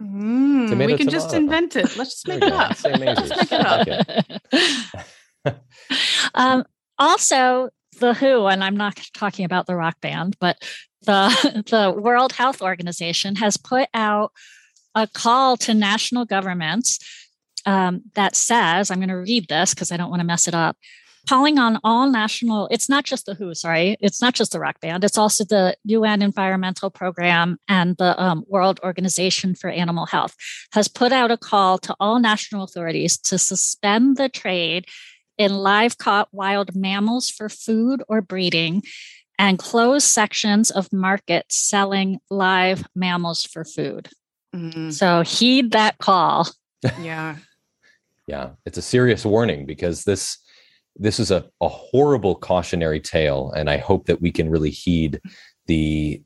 Mm, 0.00 0.68
Tomato, 0.68 0.92
we 0.92 0.96
can 0.96 1.08
just 1.08 1.34
invent 1.34 1.76
it. 1.76 1.96
Let's 1.96 2.22
just 2.22 2.28
make 2.28 2.42
it 2.42 2.52
up. 2.52 2.70
Let's 2.84 3.50
make 3.50 3.52
it 3.52 4.36
up. 5.44 5.54
Um, 6.34 6.64
also, 6.98 7.70
the 7.98 8.14
WHO, 8.14 8.46
and 8.46 8.62
I'm 8.62 8.76
not 8.76 9.00
talking 9.14 9.44
about 9.44 9.66
the 9.66 9.76
rock 9.76 10.00
band, 10.00 10.36
but 10.40 10.58
the 11.02 11.64
the 11.70 11.92
World 11.92 12.32
Health 12.32 12.62
Organization 12.62 13.36
has 13.36 13.56
put 13.56 13.88
out 13.94 14.32
a 14.94 15.06
call 15.06 15.56
to 15.58 15.74
national 15.74 16.24
governments 16.24 16.98
um, 17.66 18.02
that 18.14 18.34
says, 18.34 18.90
I'm 18.90 18.98
going 18.98 19.08
to 19.08 19.14
read 19.14 19.48
this 19.48 19.74
because 19.74 19.92
I 19.92 19.96
don't 19.96 20.10
want 20.10 20.20
to 20.20 20.26
mess 20.26 20.48
it 20.48 20.54
up. 20.54 20.76
Calling 21.30 21.60
on 21.60 21.78
all 21.84 22.10
national, 22.10 22.66
it's 22.72 22.88
not 22.88 23.04
just 23.04 23.24
the 23.24 23.34
WHO, 23.34 23.54
sorry, 23.54 23.96
it's 24.00 24.20
not 24.20 24.34
just 24.34 24.50
the 24.50 24.58
rock 24.58 24.80
band, 24.80 25.04
it's 25.04 25.16
also 25.16 25.44
the 25.44 25.76
UN 25.84 26.22
Environmental 26.22 26.90
Program 26.90 27.56
and 27.68 27.96
the 27.98 28.20
um, 28.20 28.42
World 28.48 28.80
Organization 28.82 29.54
for 29.54 29.70
Animal 29.70 30.06
Health 30.06 30.34
has 30.72 30.88
put 30.88 31.12
out 31.12 31.30
a 31.30 31.36
call 31.36 31.78
to 31.78 31.94
all 32.00 32.18
national 32.18 32.64
authorities 32.64 33.16
to 33.18 33.38
suspend 33.38 34.16
the 34.16 34.28
trade 34.28 34.86
in 35.38 35.54
live 35.54 35.98
caught 35.98 36.26
wild 36.32 36.74
mammals 36.74 37.30
for 37.30 37.48
food 37.48 38.02
or 38.08 38.20
breeding 38.20 38.82
and 39.38 39.56
close 39.56 40.04
sections 40.04 40.68
of 40.72 40.92
markets 40.92 41.56
selling 41.56 42.18
live 42.28 42.84
mammals 42.96 43.44
for 43.44 43.64
food. 43.64 44.08
Mm, 44.52 44.92
So 44.92 45.22
heed 45.22 45.70
that 45.70 45.98
call. 45.98 46.48
yeah. 47.00 47.36
Yeah, 48.26 48.50
it's 48.64 48.78
a 48.78 48.82
serious 48.82 49.24
warning 49.24 49.66
because 49.66 50.04
this 50.04 50.38
this 51.00 51.18
is 51.18 51.30
a, 51.30 51.46
a 51.60 51.68
horrible 51.68 52.34
cautionary 52.34 53.00
tale, 53.00 53.52
and 53.56 53.70
I 53.70 53.78
hope 53.78 54.06
that 54.06 54.20
we 54.20 54.30
can 54.30 54.50
really 54.50 54.70
heed 54.70 55.20
the 55.66 56.22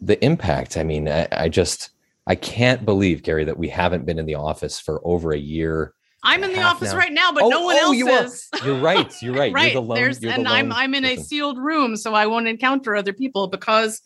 the 0.00 0.24
impact. 0.24 0.76
I 0.76 0.84
mean, 0.84 1.08
I, 1.08 1.28
I 1.32 1.48
just 1.48 1.90
I 2.26 2.36
can't 2.36 2.84
believe, 2.84 3.24
Gary, 3.24 3.44
that 3.44 3.58
we 3.58 3.68
haven't 3.68 4.06
been 4.06 4.18
in 4.18 4.26
the 4.26 4.36
office 4.36 4.78
for 4.78 5.00
over 5.04 5.32
a 5.32 5.38
year. 5.38 5.94
I'm 6.22 6.44
in 6.44 6.52
the 6.52 6.62
office 6.62 6.92
now. 6.92 6.98
right 6.98 7.12
now, 7.12 7.32
but 7.32 7.42
Oh, 7.42 7.48
no 7.48 7.62
one 7.62 7.76
oh, 7.76 7.86
else 7.86 7.96
you 7.96 8.08
are. 8.08 8.64
You're 8.64 8.80
right. 8.80 9.12
You're 9.20 9.34
right. 9.34 9.52
right. 9.52 9.72
You're 9.72 9.82
the 9.82 9.88
lone. 9.88 9.96
There's 9.96 10.22
you're 10.22 10.30
the 10.30 10.38
and 10.38 10.48
I'm 10.48 10.72
I'm 10.72 10.94
in 10.94 11.04
a 11.04 11.16
sealed 11.16 11.58
room, 11.58 11.96
so 11.96 12.14
I 12.14 12.26
won't 12.26 12.46
encounter 12.46 12.94
other 12.94 13.12
people 13.12 13.48
because 13.48 14.00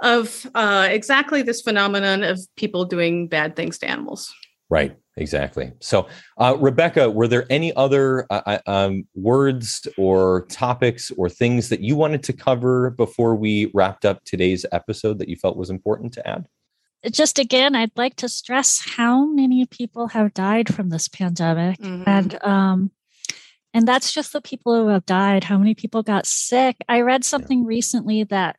of 0.00 0.46
uh, 0.54 0.86
exactly 0.88 1.42
this 1.42 1.62
phenomenon 1.62 2.22
of 2.22 2.38
people 2.56 2.84
doing 2.84 3.26
bad 3.26 3.56
things 3.56 3.78
to 3.78 3.88
animals. 3.88 4.32
Right. 4.68 4.96
Exactly. 5.18 5.72
So, 5.80 6.08
uh, 6.36 6.56
Rebecca, 6.58 7.10
were 7.10 7.26
there 7.26 7.46
any 7.48 7.74
other 7.74 8.26
uh, 8.28 8.42
uh, 8.46 8.58
um, 8.66 9.08
words 9.14 9.88
or 9.96 10.44
topics 10.50 11.10
or 11.16 11.30
things 11.30 11.70
that 11.70 11.80
you 11.80 11.96
wanted 11.96 12.22
to 12.24 12.34
cover 12.34 12.90
before 12.90 13.34
we 13.34 13.70
wrapped 13.72 14.04
up 14.04 14.22
today's 14.24 14.66
episode 14.72 15.18
that 15.18 15.30
you 15.30 15.36
felt 15.36 15.56
was 15.56 15.70
important 15.70 16.12
to 16.14 16.28
add? 16.28 16.46
Just 17.10 17.38
again, 17.38 17.74
I'd 17.74 17.96
like 17.96 18.16
to 18.16 18.28
stress 18.28 18.82
how 18.84 19.24
many 19.24 19.64
people 19.64 20.08
have 20.08 20.34
died 20.34 20.74
from 20.74 20.90
this 20.90 21.08
pandemic, 21.08 21.78
mm-hmm. 21.78 22.02
and 22.06 22.44
um, 22.44 22.90
and 23.72 23.86
that's 23.86 24.12
just 24.12 24.32
the 24.32 24.42
people 24.42 24.74
who 24.74 24.88
have 24.88 25.06
died. 25.06 25.44
How 25.44 25.56
many 25.56 25.74
people 25.74 26.02
got 26.02 26.26
sick? 26.26 26.76
I 26.88 27.02
read 27.02 27.24
something 27.24 27.64
recently 27.64 28.24
that 28.24 28.56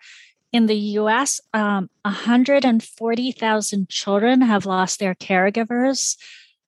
in 0.52 0.66
the 0.66 0.76
US, 0.76 1.42
um, 1.54 1.90
140,000 2.04 3.90
children 3.90 4.42
have 4.42 4.66
lost 4.66 5.00
their 5.00 5.16
caregivers. 5.16 6.18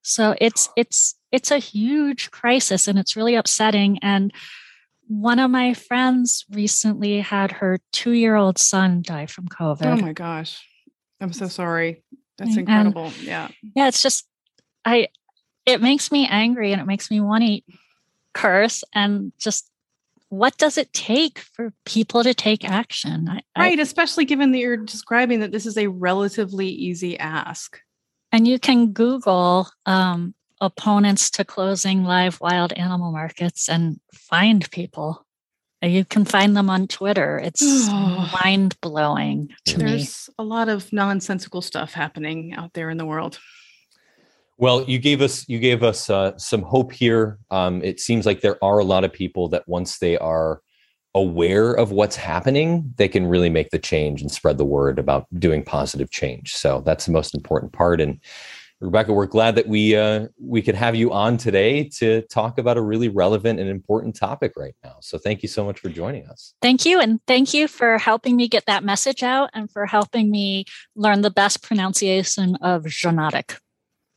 So 0.02 0.36
it's 0.40 0.70
it's 0.76 1.16
it's 1.32 1.52
a 1.52 1.60
huge 1.60 2.32
crisis 2.32 2.88
and 2.88 2.98
it's 2.98 3.16
really 3.16 3.36
upsetting. 3.36 4.00
And 4.02 4.34
one 5.08 5.40
of 5.40 5.50
my 5.52 5.74
friends 5.74 6.46
recently 6.52 7.20
had 7.22 7.52
her 7.54 7.80
two-year-old 7.92 8.58
son 8.58 9.02
die 9.02 9.26
from 9.26 9.48
COVID. 9.48 9.86
Oh 9.86 9.98
my 9.98 10.14
gosh. 10.14 10.66
I'm 11.22 11.34
so 11.34 11.48
sorry. 11.48 12.04
That's 12.38 12.58
incredible. 12.58 13.06
And, 13.06 13.18
yeah. 13.18 13.48
Yeah, 13.76 13.88
it's 13.88 14.02
just 14.02 14.26
I 14.86 15.10
it 15.66 15.82
makes 15.82 16.12
me 16.12 16.28
angry 16.28 16.72
and 16.72 16.82
it 16.82 16.86
makes 16.86 17.12
me 17.12 17.20
want 17.20 17.44
to 17.44 17.62
curse 18.34 18.84
and 18.94 19.32
just 19.38 19.70
what 20.30 20.58
does 20.58 20.78
it 20.78 20.94
take 20.94 21.40
for 21.40 21.74
people 21.86 22.24
to 22.24 22.34
take 22.34 22.64
action? 22.64 23.28
I, 23.28 23.42
right, 23.58 23.80
I, 23.80 23.82
especially 23.82 24.26
given 24.26 24.52
that 24.52 24.60
you're 24.60 24.78
describing 24.78 25.40
that 25.42 25.52
this 25.52 25.66
is 25.66 25.78
a 25.78 25.88
relatively 25.88 26.68
easy 26.68 27.18
ask. 27.20 27.82
And 28.32 28.48
you 28.48 28.60
can 28.60 28.92
Google 28.92 29.70
um, 29.88 30.36
opponents 30.62 31.32
to 31.32 31.44
closing 31.44 32.04
live 32.04 32.40
wild 32.40 32.74
animal 32.74 33.12
markets 33.12 33.68
and 33.68 34.00
find 34.14 34.70
people. 34.72 35.26
You 35.82 36.06
can 36.06 36.26
find 36.26 36.56
them 36.56 36.70
on 36.70 36.88
Twitter. 36.88 37.40
It's 37.40 37.88
mind 38.44 38.80
blowing 38.82 39.50
to 39.66 39.78
There's 39.78 39.92
me. 39.92 39.98
There's 39.98 40.30
a 40.38 40.44
lot 40.44 40.70
of 40.70 40.92
nonsensical 40.94 41.62
stuff 41.62 41.94
happening 41.94 42.54
out 42.54 42.74
there 42.74 42.90
in 42.90 42.98
the 42.98 43.06
world. 43.06 43.40
Well, 44.60 44.84
you 44.84 45.00
gave 45.00 45.22
us 45.22 45.48
you 45.48 45.58
gave 45.58 45.84
us 45.84 46.10
uh, 46.10 46.38
some 46.38 46.64
hope 46.64 46.92
here. 46.92 47.40
Um, 47.50 47.82
it 47.82 48.02
seems 48.02 48.26
like 48.26 48.42
there 48.42 48.62
are 48.62 48.80
a 48.80 48.84
lot 48.84 49.06
of 49.06 49.14
people 49.14 49.48
that 49.50 49.66
once 49.70 50.00
they 50.00 50.18
are 50.18 50.62
aware 51.16 51.72
of 51.72 51.94
what's 51.94 52.18
happening, 52.18 52.94
they 52.98 53.08
can 53.08 53.26
really 53.26 53.50
make 53.50 53.70
the 53.70 53.80
change 53.80 54.22
and 54.22 54.30
spread 54.30 54.58
the 54.58 54.66
word 54.66 55.00
about 55.00 55.28
doing 55.40 55.64
positive 55.64 56.12
change. 56.12 56.54
So 56.56 56.84
that's 56.86 57.06
the 57.06 57.14
most 57.14 57.34
important 57.34 57.72
part. 57.72 58.02
And 58.02 58.20
Rebecca, 58.82 59.14
we're 59.14 59.28
glad 59.28 59.56
that 59.56 59.70
we 59.70 59.96
uh, 59.96 60.28
we 60.38 60.62
could 60.62 60.76
have 60.76 60.94
you 60.94 61.14
on 61.14 61.38
today 61.38 61.86
to 61.98 62.22
talk 62.24 62.58
about 62.58 62.76
a 62.76 62.82
really 62.82 63.08
relevant 63.08 63.62
and 63.62 63.70
important 63.70 64.14
topic 64.14 64.52
right 64.58 64.76
now. 64.84 64.98
So 65.00 65.18
thank 65.18 65.42
you 65.42 65.48
so 65.48 65.64
much 65.64 65.80
for 65.80 65.88
joining 65.88 66.28
us. 66.28 66.54
Thank 66.62 66.86
you, 66.86 67.00
and 67.00 67.22
thank 67.28 67.54
you 67.54 67.70
for 67.70 67.98
helping 67.98 68.36
me 68.36 68.50
get 68.50 68.66
that 68.66 68.84
message 68.84 69.24
out 69.24 69.52
and 69.54 69.72
for 69.72 69.86
helping 69.86 70.30
me 70.30 70.66
learn 70.98 71.22
the 71.22 71.32
best 71.32 71.64
pronunciation 71.64 72.58
of 72.58 72.84
zoonotic. 72.84 73.58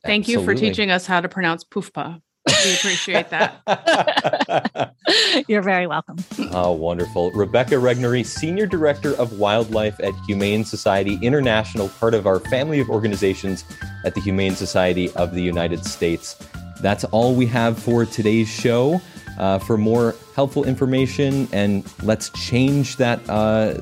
Thank 0.04 0.24
Absolutely. 0.24 0.42
you 0.42 0.46
for 0.46 0.54
teaching 0.60 0.90
us 0.90 1.06
how 1.06 1.20
to 1.20 1.28
pronounce 1.28 1.64
poofpa. 1.64 2.20
We 2.64 2.74
appreciate 2.74 3.30
that. 3.30 4.94
You're 5.48 5.62
very 5.62 5.86
welcome. 5.86 6.16
Oh, 6.50 6.72
wonderful. 6.72 7.30
Rebecca 7.32 7.76
Regnery, 7.76 8.26
Senior 8.26 8.66
Director 8.66 9.14
of 9.14 9.38
Wildlife 9.38 10.00
at 10.00 10.12
Humane 10.26 10.64
Society 10.64 11.18
International, 11.22 11.88
part 11.88 12.14
of 12.14 12.26
our 12.26 12.40
family 12.40 12.80
of 12.80 12.90
organizations 12.90 13.64
at 14.04 14.14
the 14.14 14.20
Humane 14.20 14.56
Society 14.56 15.12
of 15.12 15.34
the 15.34 15.42
United 15.42 15.84
States. 15.84 16.36
That's 16.80 17.04
all 17.04 17.34
we 17.36 17.46
have 17.46 17.78
for 17.78 18.04
today's 18.04 18.48
show. 18.48 19.00
Uh, 19.38 19.58
for 19.58 19.78
more 19.78 20.14
helpful 20.36 20.64
information 20.64 21.48
and 21.52 21.90
let's 22.02 22.28
change 22.30 22.96
that, 22.96 23.18
uh, 23.30 23.72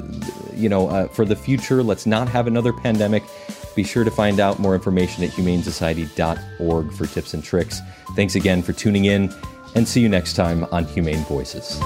you 0.55 0.69
know, 0.69 0.89
uh, 0.89 1.09
for 1.09 1.25
the 1.25 1.35
future. 1.35 1.83
Let's 1.83 2.07
not 2.07 2.29
have 2.29 2.47
another 2.47 2.73
pandemic. 2.73 3.25
Be 3.75 3.85
sure 3.85 4.05
to 4.05 4.11
find 4.11 4.41
out 4.41 4.59
more 4.59 4.75
information 4.75 5.25
at 5.25 5.31
humanesociety.org 5.31 6.93
for 6.93 7.07
tips 7.07 7.35
and 7.35 7.43
tricks. 7.43 7.81
Thanks 8.17 8.35
again 8.35 8.63
for 8.63 8.73
tuning 8.73 9.07
in, 9.07 9.33
and 9.75 9.87
see 9.87 10.01
you 10.01 10.09
next 10.09 10.35
time 10.35 10.65
on 10.73 10.85
Humane 10.85 11.25
Voices. 11.25 11.81